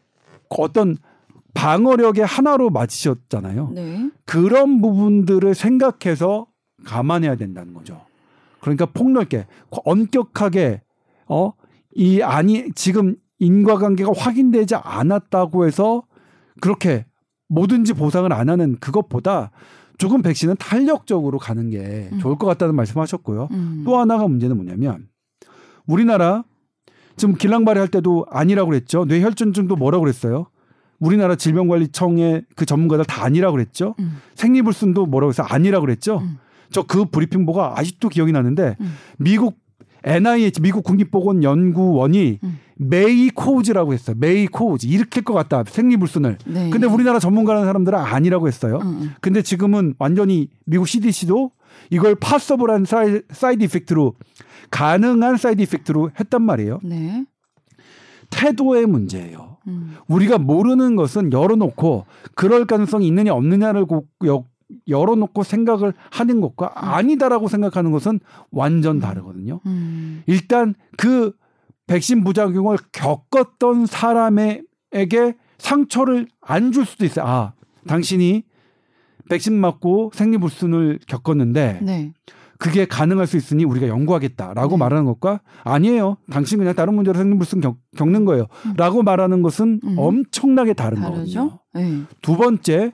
[0.49, 0.97] 어떤
[1.53, 3.71] 방어력의 하나로 맞으셨잖아요.
[3.73, 4.09] 네.
[4.25, 6.47] 그런 부분들을 생각해서
[6.85, 8.01] 감안해야 된다는 거죠.
[8.59, 10.81] 그러니까 폭넓게 엄격하게
[11.27, 11.53] 어
[11.95, 16.03] 이 아니 지금 인과관계가 확인되지 않았다고 해서
[16.61, 17.05] 그렇게
[17.49, 19.51] 뭐든지 보상을 안 하는 그것보다
[19.97, 22.19] 조금 백신은 탄력적으로 가는 게 음.
[22.19, 23.49] 좋을 것 같다는 말씀하셨고요.
[23.51, 23.83] 음.
[23.85, 25.07] 또 하나가 문제는 뭐냐면
[25.85, 26.43] 우리나라
[27.17, 29.03] 지금 길랑바레 할 때도 아니라고 그랬죠.
[29.05, 30.47] 뇌혈전증도 뭐라고 그랬어요?
[30.99, 33.95] 우리나라 질병관리청의 그 전문가들 다 아니라고 그랬죠.
[33.99, 34.17] 음.
[34.35, 36.19] 생리불순도 뭐라고 해서 아니라고 그랬죠.
[36.19, 36.37] 음.
[36.71, 38.95] 저 그 브리핑 보고 아직도 기억이 나는데 음.
[39.17, 39.59] 미국
[40.03, 42.59] NIH 미국 국립보건연구원이 음.
[42.75, 44.15] may cause라고 했어요.
[44.19, 46.37] may cause 일으킬 것 같다 생리불순을.
[46.45, 46.69] 네.
[46.69, 48.79] 근데 우리나라 전문가라는 사람들은 아니라고 했어요.
[48.81, 49.11] 음.
[49.19, 51.51] 근데 지금은 완전히 미국 CDC도
[51.89, 54.15] 이걸 possible한 side, side effect로
[54.71, 56.79] 가능한 side effect로 했단 말이에요.
[56.83, 57.25] 네.
[58.29, 59.57] 태도의 문제예요.
[59.67, 59.95] 음.
[60.07, 63.85] 우리가 모르는 것은 열어놓고 그럴 가능성이 있느냐 없느냐를
[64.87, 66.71] 열어놓고 생각을 하는 것과 음.
[66.75, 68.19] 아니다라고 생각하는 것은
[68.51, 68.99] 완전 음.
[68.99, 69.59] 다르거든요.
[69.65, 70.23] 음.
[70.27, 71.33] 일단 그
[71.87, 77.25] 백신 부작용을 겪었던 사람에게 상처를 안 줄 수도 있어요.
[77.25, 77.53] 아,
[77.87, 78.43] 당신이
[79.29, 82.13] 백신 맞고 생리불순을 겪었는데 네.
[82.57, 84.77] 그게 가능할 수 있으니 우리가 연구하겠다라고 네.
[84.77, 86.17] 말하는 것과 아니에요.
[86.29, 88.47] 당신 그냥 다른 문제로 생리불순 겪, 는 거예요.
[88.65, 88.73] 음.
[88.75, 89.95] 라고 말하는 것은 음.
[89.97, 91.39] 엄청나게 다른 다르죠?
[91.39, 91.59] 거거든요.
[91.73, 92.01] 네.
[92.21, 92.91] 두 번째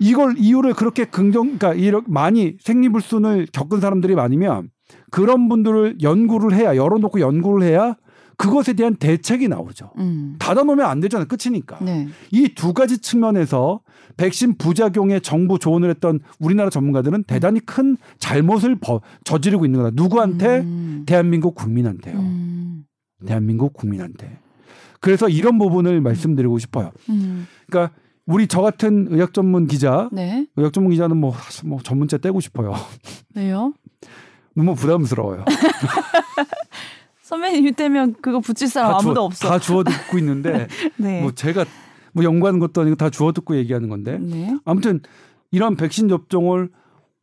[0.00, 4.70] 이걸 이유를 그렇게 긍정, 그러니까 이렇게 많이 생리불순을 겪은 사람들이 많으면
[5.10, 7.96] 그런 분들을 연구를 해야 열어놓고 연구를 해야
[8.36, 9.90] 그것에 대한 대책이 나오죠.
[9.98, 10.36] 음.
[10.38, 11.28] 닫아놓으면 안 되잖아요.
[11.28, 11.78] 끝이니까.
[11.84, 12.08] 네.
[12.32, 13.82] 이두 가지 측면에서
[14.16, 19.92] 백신 부작용에 정부 조언을 했던 우리나라 전문가들은 대단히 큰 잘못을 버, 저지르고 있는 거다.
[19.94, 20.60] 누구한테?
[20.60, 21.02] 음.
[21.06, 22.18] 대한민국 국민한테요.
[22.18, 22.84] 음.
[23.26, 24.38] 대한민국 국민한테.
[25.00, 26.92] 그래서 이런 부분을 말씀드리고 싶어요.
[27.10, 27.46] 음.
[27.66, 27.94] 그러니까
[28.30, 30.46] 우리 저 같은 의학 전문 기자, 네.
[30.56, 32.74] 의학 전문 기자는 뭐, 뭐 전문자 떼고 싶어요.
[33.34, 33.74] 왜요?
[34.54, 35.44] 너무 부담스러워요.
[37.22, 39.48] 선배님 때면 그거 붙일 사람 아무도 주워, 없어.
[39.48, 40.66] 다 주워 듣고 있는데
[40.96, 41.22] 네.
[41.22, 41.64] 뭐 제가
[42.12, 44.56] 뭐 연구하는 것도 아니고 다 주워 듣고 얘기하는 건데 네.
[44.64, 45.00] 아무튼
[45.52, 46.70] 이런 백신 접종을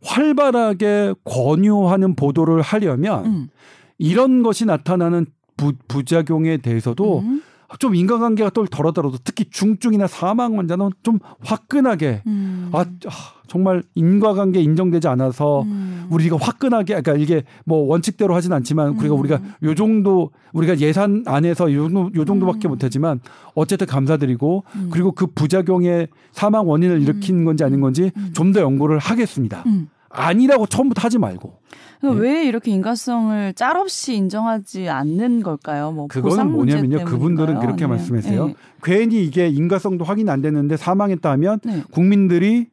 [0.04, 3.50] 활발하게 권유하는 보도를 하려면 음.
[3.98, 5.26] 이런 것이 나타나는
[5.58, 7.42] 부, 부작용에 대해서도 음.
[7.80, 12.70] 좀 인간관계가 또 덜하더라도 특히 중증이나 사망 환자는 좀 화끈하게 음.
[12.72, 13.12] 아, 아,
[13.48, 16.08] 정말 인과관계 인정되지 않아서 음.
[16.10, 19.00] 우리가 화끈하게 그러니까 이게 뭐 원칙대로 하진 않지만 음.
[19.00, 22.70] 우리가 우리가 요 정도 우리가 예산 안에서 요, 요 정도밖에 음.
[22.70, 23.20] 못하지만
[23.54, 24.90] 어쨌든 감사드리고 음.
[24.92, 27.46] 그리고 그 부작용의 사망 원인을 일으킨 음.
[27.46, 29.64] 건지 아닌 건지 좀 더 연구를 하겠습니다.
[30.10, 31.60] 아니라고 처음부터 하지 말고.
[32.04, 32.10] 네.
[32.12, 35.92] 왜 이렇게 인과성을 짤 없이 인정하지 않는 걸까요?
[35.92, 37.06] 뭐 그거는 뭐냐면요.
[37.06, 37.88] 그분들은 그렇게 네.
[37.88, 38.48] 말씀하세요.
[38.48, 38.56] 네.
[38.84, 41.84] 괜히 이게 인과성도 확인 안 됐는데 사망했다 하면 네.
[41.92, 42.68] 국민들이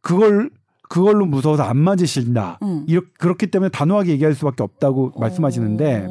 [0.00, 0.50] 그걸
[0.88, 2.58] 그걸로 무서워서 안 맞으신다.
[2.62, 2.84] 음.
[2.86, 5.20] 이렇게 그렇기 때문에 단호하게 얘기할 수밖에 없다고 오.
[5.20, 6.06] 말씀하시는데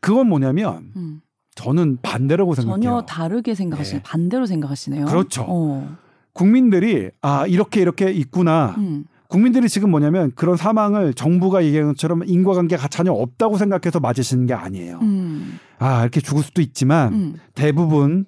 [0.00, 1.20] 그건 뭐냐면 음.
[1.56, 2.82] 저는 반대라고 생각해요.
[2.82, 3.98] 전혀 다르게 생각하시네.
[3.98, 4.02] 네.
[4.04, 5.06] 반대로 생각하시네요.
[5.06, 5.44] 그렇죠.
[5.48, 5.96] 어.
[6.32, 8.74] 국민들이 아 이렇게 이렇게 있구나.
[8.78, 9.04] 음.
[9.28, 14.98] 국민들이 지금 뭐냐면 그런 사망을 정부가 얘기한 것처럼 인과관계가 전혀 없다고 생각해서 맞으시는 게 아니에요.
[15.02, 15.58] 음.
[15.78, 17.34] 아 이렇게 죽을 수도 있지만 음.
[17.54, 18.26] 대부분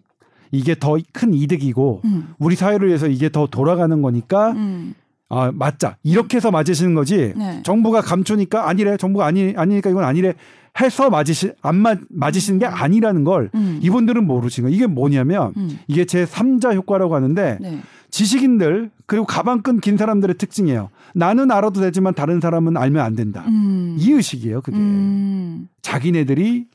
[0.51, 2.35] 이게 더 큰 이득이고 음.
[2.39, 4.95] 우리 사회를 위해서 이게 더 돌아가는 거니까 음.
[5.29, 7.61] 아 맞자 이렇게 해서 맞으시는 거지 네.
[7.65, 10.33] 정부가 감추니까 아니래 정부가 아니 아니니까 이건 아니래
[10.81, 12.73] 해서 맞으시 안 맞, 맞으시는 게 음.
[12.73, 13.79] 아니라는 걸 음.
[13.83, 15.53] 이분들은 모르시는 거 이게 뭐냐면
[15.87, 17.81] 이게 제 3자 효과라고 하는데 네.
[18.11, 20.91] 지식인들 그리고 가방끈 긴 사람들의 특징이에요.
[21.15, 23.45] 나는 알아도 되지만 다른 사람은 알면 안 된다.
[23.49, 23.97] 음.
[23.99, 24.61] 이 의식이에요.
[24.63, 25.69] 그게 음.
[25.83, 26.67] 자기네들이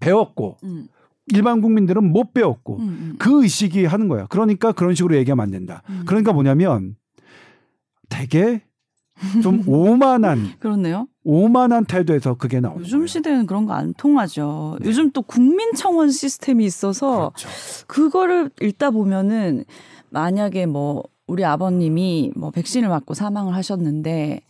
[0.00, 0.88] 배웠고 음.
[1.28, 3.16] 일반 국민들은 못 배웠고 음, 음.
[3.18, 4.26] 그 의식이 하는 거예요.
[4.28, 5.82] 그러니까 그런 식으로 얘기하면 안 된다.
[5.88, 6.02] 음.
[6.06, 6.96] 그러니까 뭐냐면
[8.08, 8.62] 되게
[9.42, 11.06] 좀 오만한 그렇네요.
[11.22, 12.80] 오만한 태도에서 그게 나오죠.
[12.80, 13.06] 요즘 거예요.
[13.06, 14.76] 시대는 그런 거 안 통하죠.
[14.80, 14.88] 네.
[14.88, 17.48] 요즘 또 국민청원 시스템이 있어서 그렇죠.
[17.86, 19.64] 그거를 읽다 보면은
[20.14, 24.40] 만약에 뭐 우리 아버님이 뭐 백신을 맞고 사망을 하셨는데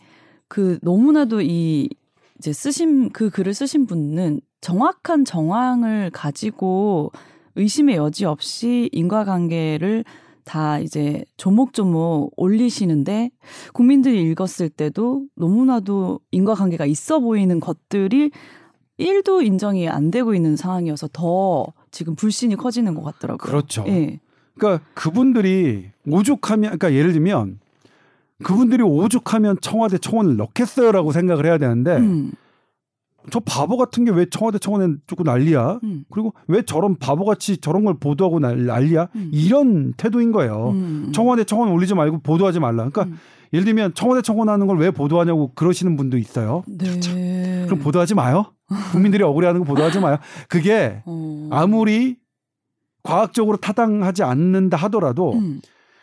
[0.47, 1.89] 그 너무나도 이
[2.37, 7.11] 이제 쓰신 그 글을 쓰신 분은 정확한 정황을 가지고
[7.55, 10.05] 의심의 여지 없이 인과관계를
[10.43, 13.31] 다 이제 조목조목 올리시는데
[13.73, 18.29] 국민들이 읽었을 때도 너무나도 인과관계가 있어 보이는 것들이
[18.99, 23.49] 1도 인정이 안 되고 있는 상황이어서 더 지금 불신이 커지는 것 같더라고요.
[23.49, 23.83] 그렇죠.
[23.87, 24.19] 예.
[24.57, 27.59] 그러니까 그분들이 오죽하면 그러니까 예를 들면
[28.43, 32.31] 그분들이 오죽하면 청와대 청원을 넣겠어요라고 생각을 해야 되는데 음.
[33.31, 35.79] 저 바보 같은 게 왜 청와대 청원에 조금 난리야?
[35.83, 36.03] 음.
[36.11, 39.07] 그리고 왜 저런 바보같이 저런 걸 보도하고 난리야?
[39.15, 39.31] 음.
[39.33, 40.69] 이런 태도인 거예요.
[40.71, 41.11] 음.
[41.13, 42.87] 청와대 청원 올리지 말고 보도하지 말라.
[42.89, 43.17] 그러니까 음.
[43.53, 46.63] 예를 들면 청와대 청원하는 걸 왜 보도하냐고 그러시는 분도 있어요.
[46.67, 47.63] 네.
[47.65, 48.45] 그럼 보도하지 마요.
[48.91, 50.17] 국민들이 억울해하는 거 보도하지 마요.
[50.49, 51.47] 그게 어.
[51.51, 52.17] 아무리
[53.05, 55.61] 과학적으로 타당하지 않는다 하더라도 음.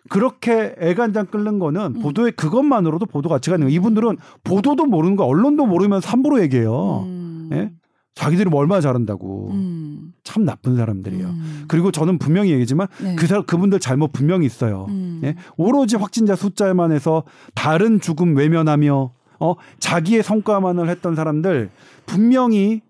[0.09, 2.03] 그렇게 애간장 끓는 거는 음.
[2.03, 3.76] 보도에 그것만으로도 보도 가치가 있는 거예요.
[3.76, 7.05] 이분들은 보도도 모르는 거, 언론도 모르면 삼부로 얘기해요.
[7.07, 7.50] 음.
[7.53, 7.72] 예?
[8.14, 9.50] 자기들이 뭐 얼마나 잘한다고.
[9.53, 10.12] 음.
[10.22, 11.26] 참 나쁜 사람들이에요.
[11.26, 11.64] 음.
[11.66, 13.16] 그리고 저는 분명히 얘기지만 네.
[13.16, 14.86] 그 사람 그분들 잘못 분명히 있어요.
[14.88, 15.20] 음.
[15.24, 15.34] 예?
[15.57, 17.24] 오로지 확진자 숫자에만 해서
[17.55, 21.70] 다른 죽음 외면하며 어 자기의 성과만을 했던 사람들
[22.07, 22.82] 분명히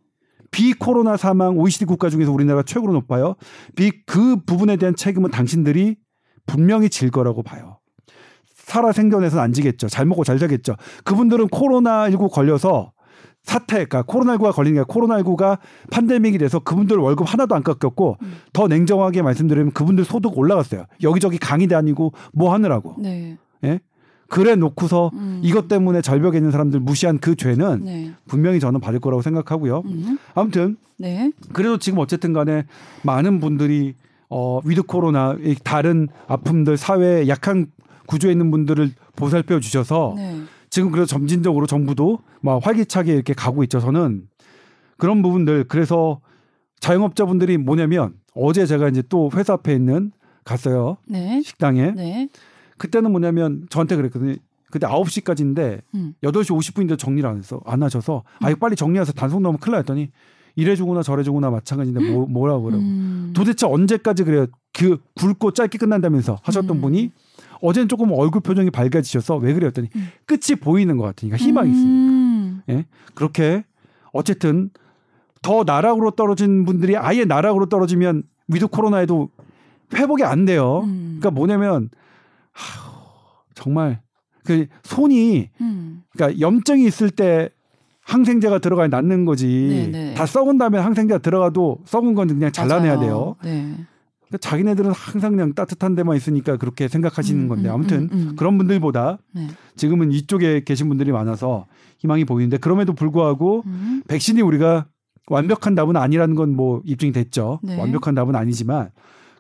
[0.53, 3.35] 비코로나 사망 OECD 국가 중에서 우리나라가 최고로 높아요.
[3.75, 5.97] 비 그 부분에 대한 책임은 당신들이
[6.47, 7.79] 분명히 질 거라고 봐요.
[8.55, 9.89] 살아 생존해서는 안 지겠죠.
[9.89, 10.77] 잘 먹고 잘 자겠죠.
[11.05, 12.93] 그분들은 코로나19 걸려서
[13.43, 15.59] 사태, 그러니까 코로나19가 걸린 게 코로나19가
[15.91, 18.35] 판데믹이 돼서 그분들 월급 하나도 안 깎였고 음.
[18.53, 20.85] 더 냉정하게 말씀드리면 그분들 소득 올라갔어요.
[21.03, 22.97] 여기저기 강의 다니고 뭐 하느라고.
[22.99, 23.37] 네.
[23.65, 23.81] 예?
[24.33, 25.41] 그래 놓고서 음.
[25.45, 28.13] 이것 때문에 절벽에 있는 사람들 무시한 그 죄는 네.
[28.27, 29.83] 분명히 저는 받을 거라고 생각하고요.
[29.85, 30.19] 음.
[30.35, 31.31] 아무튼 네.
[31.53, 32.65] 그래도 지금 어쨌든 간에
[33.03, 33.95] 많은 분들이
[34.31, 37.67] 어 위드 코로나 다른 아픔들 사회에 약한
[38.07, 40.41] 구조에 있는 분들을 보살펴 주셔서 네.
[40.71, 43.81] 지금 그래서 점진적으로 정부도 막 활기차게 이렇게 가고 있죠.
[43.81, 44.23] 저는
[44.97, 46.21] 그런 부분들 그래서
[46.81, 50.11] 자영업자분들이 뭐냐면 어제 제가 이제 또 회사 앞에 있는
[50.43, 50.97] 갔어요.
[51.07, 51.43] 네.
[51.45, 51.93] 식당에.
[52.83, 52.87] 네.
[52.87, 54.35] 그때는 뭐냐면 저한테 그랬거든요.
[54.71, 56.15] 그때 9시까지인데 음.
[56.23, 58.47] 8시 50분인데 정리를 안 해서 안 하셔서 음.
[58.47, 60.11] 아유 빨리 정리해서 단속 넣으면 큰일 났더니
[60.57, 62.81] 이래 주거나 저래 주거나 마찬가지인데 뭐, 뭐라고 그래요.
[62.81, 63.33] 음.
[63.35, 64.47] 도대체 언제까지 그래요.
[64.73, 66.81] 그 굵고 짧게 끝난다면서 하셨던 음.
[66.81, 67.13] 분이
[67.61, 70.09] 어제는 조금 얼굴 표정이 밝아지셔서 왜 그랬더니 음.
[70.27, 71.75] 끝이 보이는 것 같으니까 희망이 음.
[72.67, 72.81] 있으니까.
[72.81, 72.87] 예?
[73.15, 73.65] 그렇게
[74.13, 74.71] 어쨌든
[75.43, 79.29] 더 나락으로 떨어진 분들이 아예 나락으로 떨어지면 위드 코로나에도
[79.95, 80.83] 회복이 안 돼요.
[80.85, 81.19] 음.
[81.21, 81.89] 그러니까 뭐냐면 하,
[83.55, 84.01] 정말
[84.45, 86.03] 그 손이 음.
[86.13, 87.51] 그러니까 염증이 있을 때
[88.05, 89.47] 항생제가 들어가야 낫는 거지.
[89.47, 89.91] 네네.
[90.09, 90.15] 네.
[90.15, 93.37] 다 썩은 다음에 항생제가 들어가도 썩은 건 그냥 잘라내야 돼요.
[93.45, 93.77] 네.
[94.27, 98.37] 그러니까 자기네들은 항상 그냥 따뜻한 데만 있으니까 그렇게 생각하시는 음, 건데 음, 아무튼 음, 음,
[98.37, 99.47] 그런 분들보다 네.
[99.77, 101.67] 지금은 이쪽에 계신 분들이 많아서
[101.99, 104.03] 희망이 보이는데 그럼에도 불구하고 음.
[104.09, 104.87] 백신이 우리가
[105.29, 107.61] 완벽한 답은 아니라는 건 뭐 입증이 됐죠.
[107.63, 107.79] 네.
[107.79, 108.91] 완벽한 답은 아니지만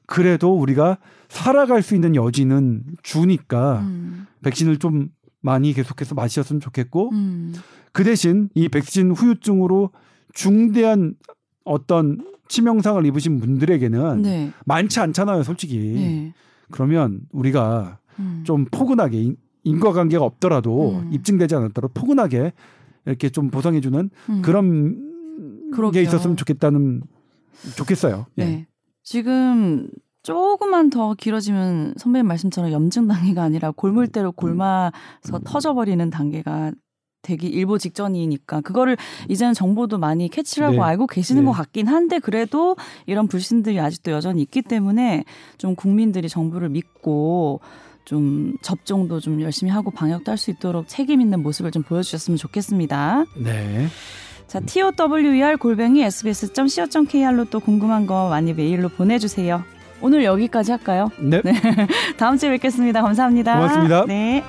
[0.07, 0.99] 그래도 우리가
[1.33, 4.26] 살아갈 수 있는 여지는 주니까 음.
[4.43, 5.09] 백신을 좀
[5.41, 7.55] 많이 계속해서 마셨으면 좋겠고 음.
[7.93, 9.91] 그 대신 이 백신 후유증으로
[10.35, 11.14] 중대한
[11.64, 12.18] 어떤
[12.49, 14.53] 치명상을 입으신 분들에게는 네.
[14.66, 15.78] 많지 않잖아요, 솔직히.
[15.78, 16.35] 네.
[16.70, 18.43] 그러면 우리가 음.
[18.45, 21.11] 좀 포근하게 인과관계가 없더라도 음.
[21.14, 22.53] 입증되지 않았더라도 포근하게
[23.07, 24.43] 이렇게 좀 보상해주는 음.
[24.43, 26.03] 그런 그러게요.
[26.03, 27.03] 게 있었으면 좋겠다는
[27.76, 28.26] 좋겠어요.
[28.37, 28.45] 예.
[28.45, 28.66] 네.
[29.03, 29.89] 지금
[30.23, 34.93] 조금만 더 길어지면 선배님 말씀처럼 염증 단계가 아니라 골물대로 골마서
[35.45, 36.73] 터져버리는 단계가
[37.23, 38.97] 되기 일보 직전이니까 그거를
[39.29, 40.81] 이제는 정보도 많이 캐치하고 네.
[40.81, 41.47] 알고 계시는 네.
[41.47, 45.25] 것 같긴 한데 그래도 이런 불신들이 아직도 여전히 있기 때문에
[45.57, 47.61] 좀 국민들이 정부를 믿고
[48.05, 53.25] 좀 접종도 좀 열심히 하고 방역도 할 수 있도록 책임 있는 모습을 좀 보여주셨으면 좋겠습니다.
[53.37, 53.87] 네.
[54.49, 59.62] 자, TOWER 골뱅이 sbs.co.kr로 또 궁금한 거 많이 메일로 보내주세요.
[60.03, 61.11] 오늘 여기까지 할까요?
[61.18, 61.40] 네.
[61.42, 61.53] 네.
[62.18, 63.00] 다음 주에 뵙겠습니다.
[63.03, 63.55] 감사합니다.
[63.55, 64.05] 고맙습니다.
[64.07, 64.42] 네.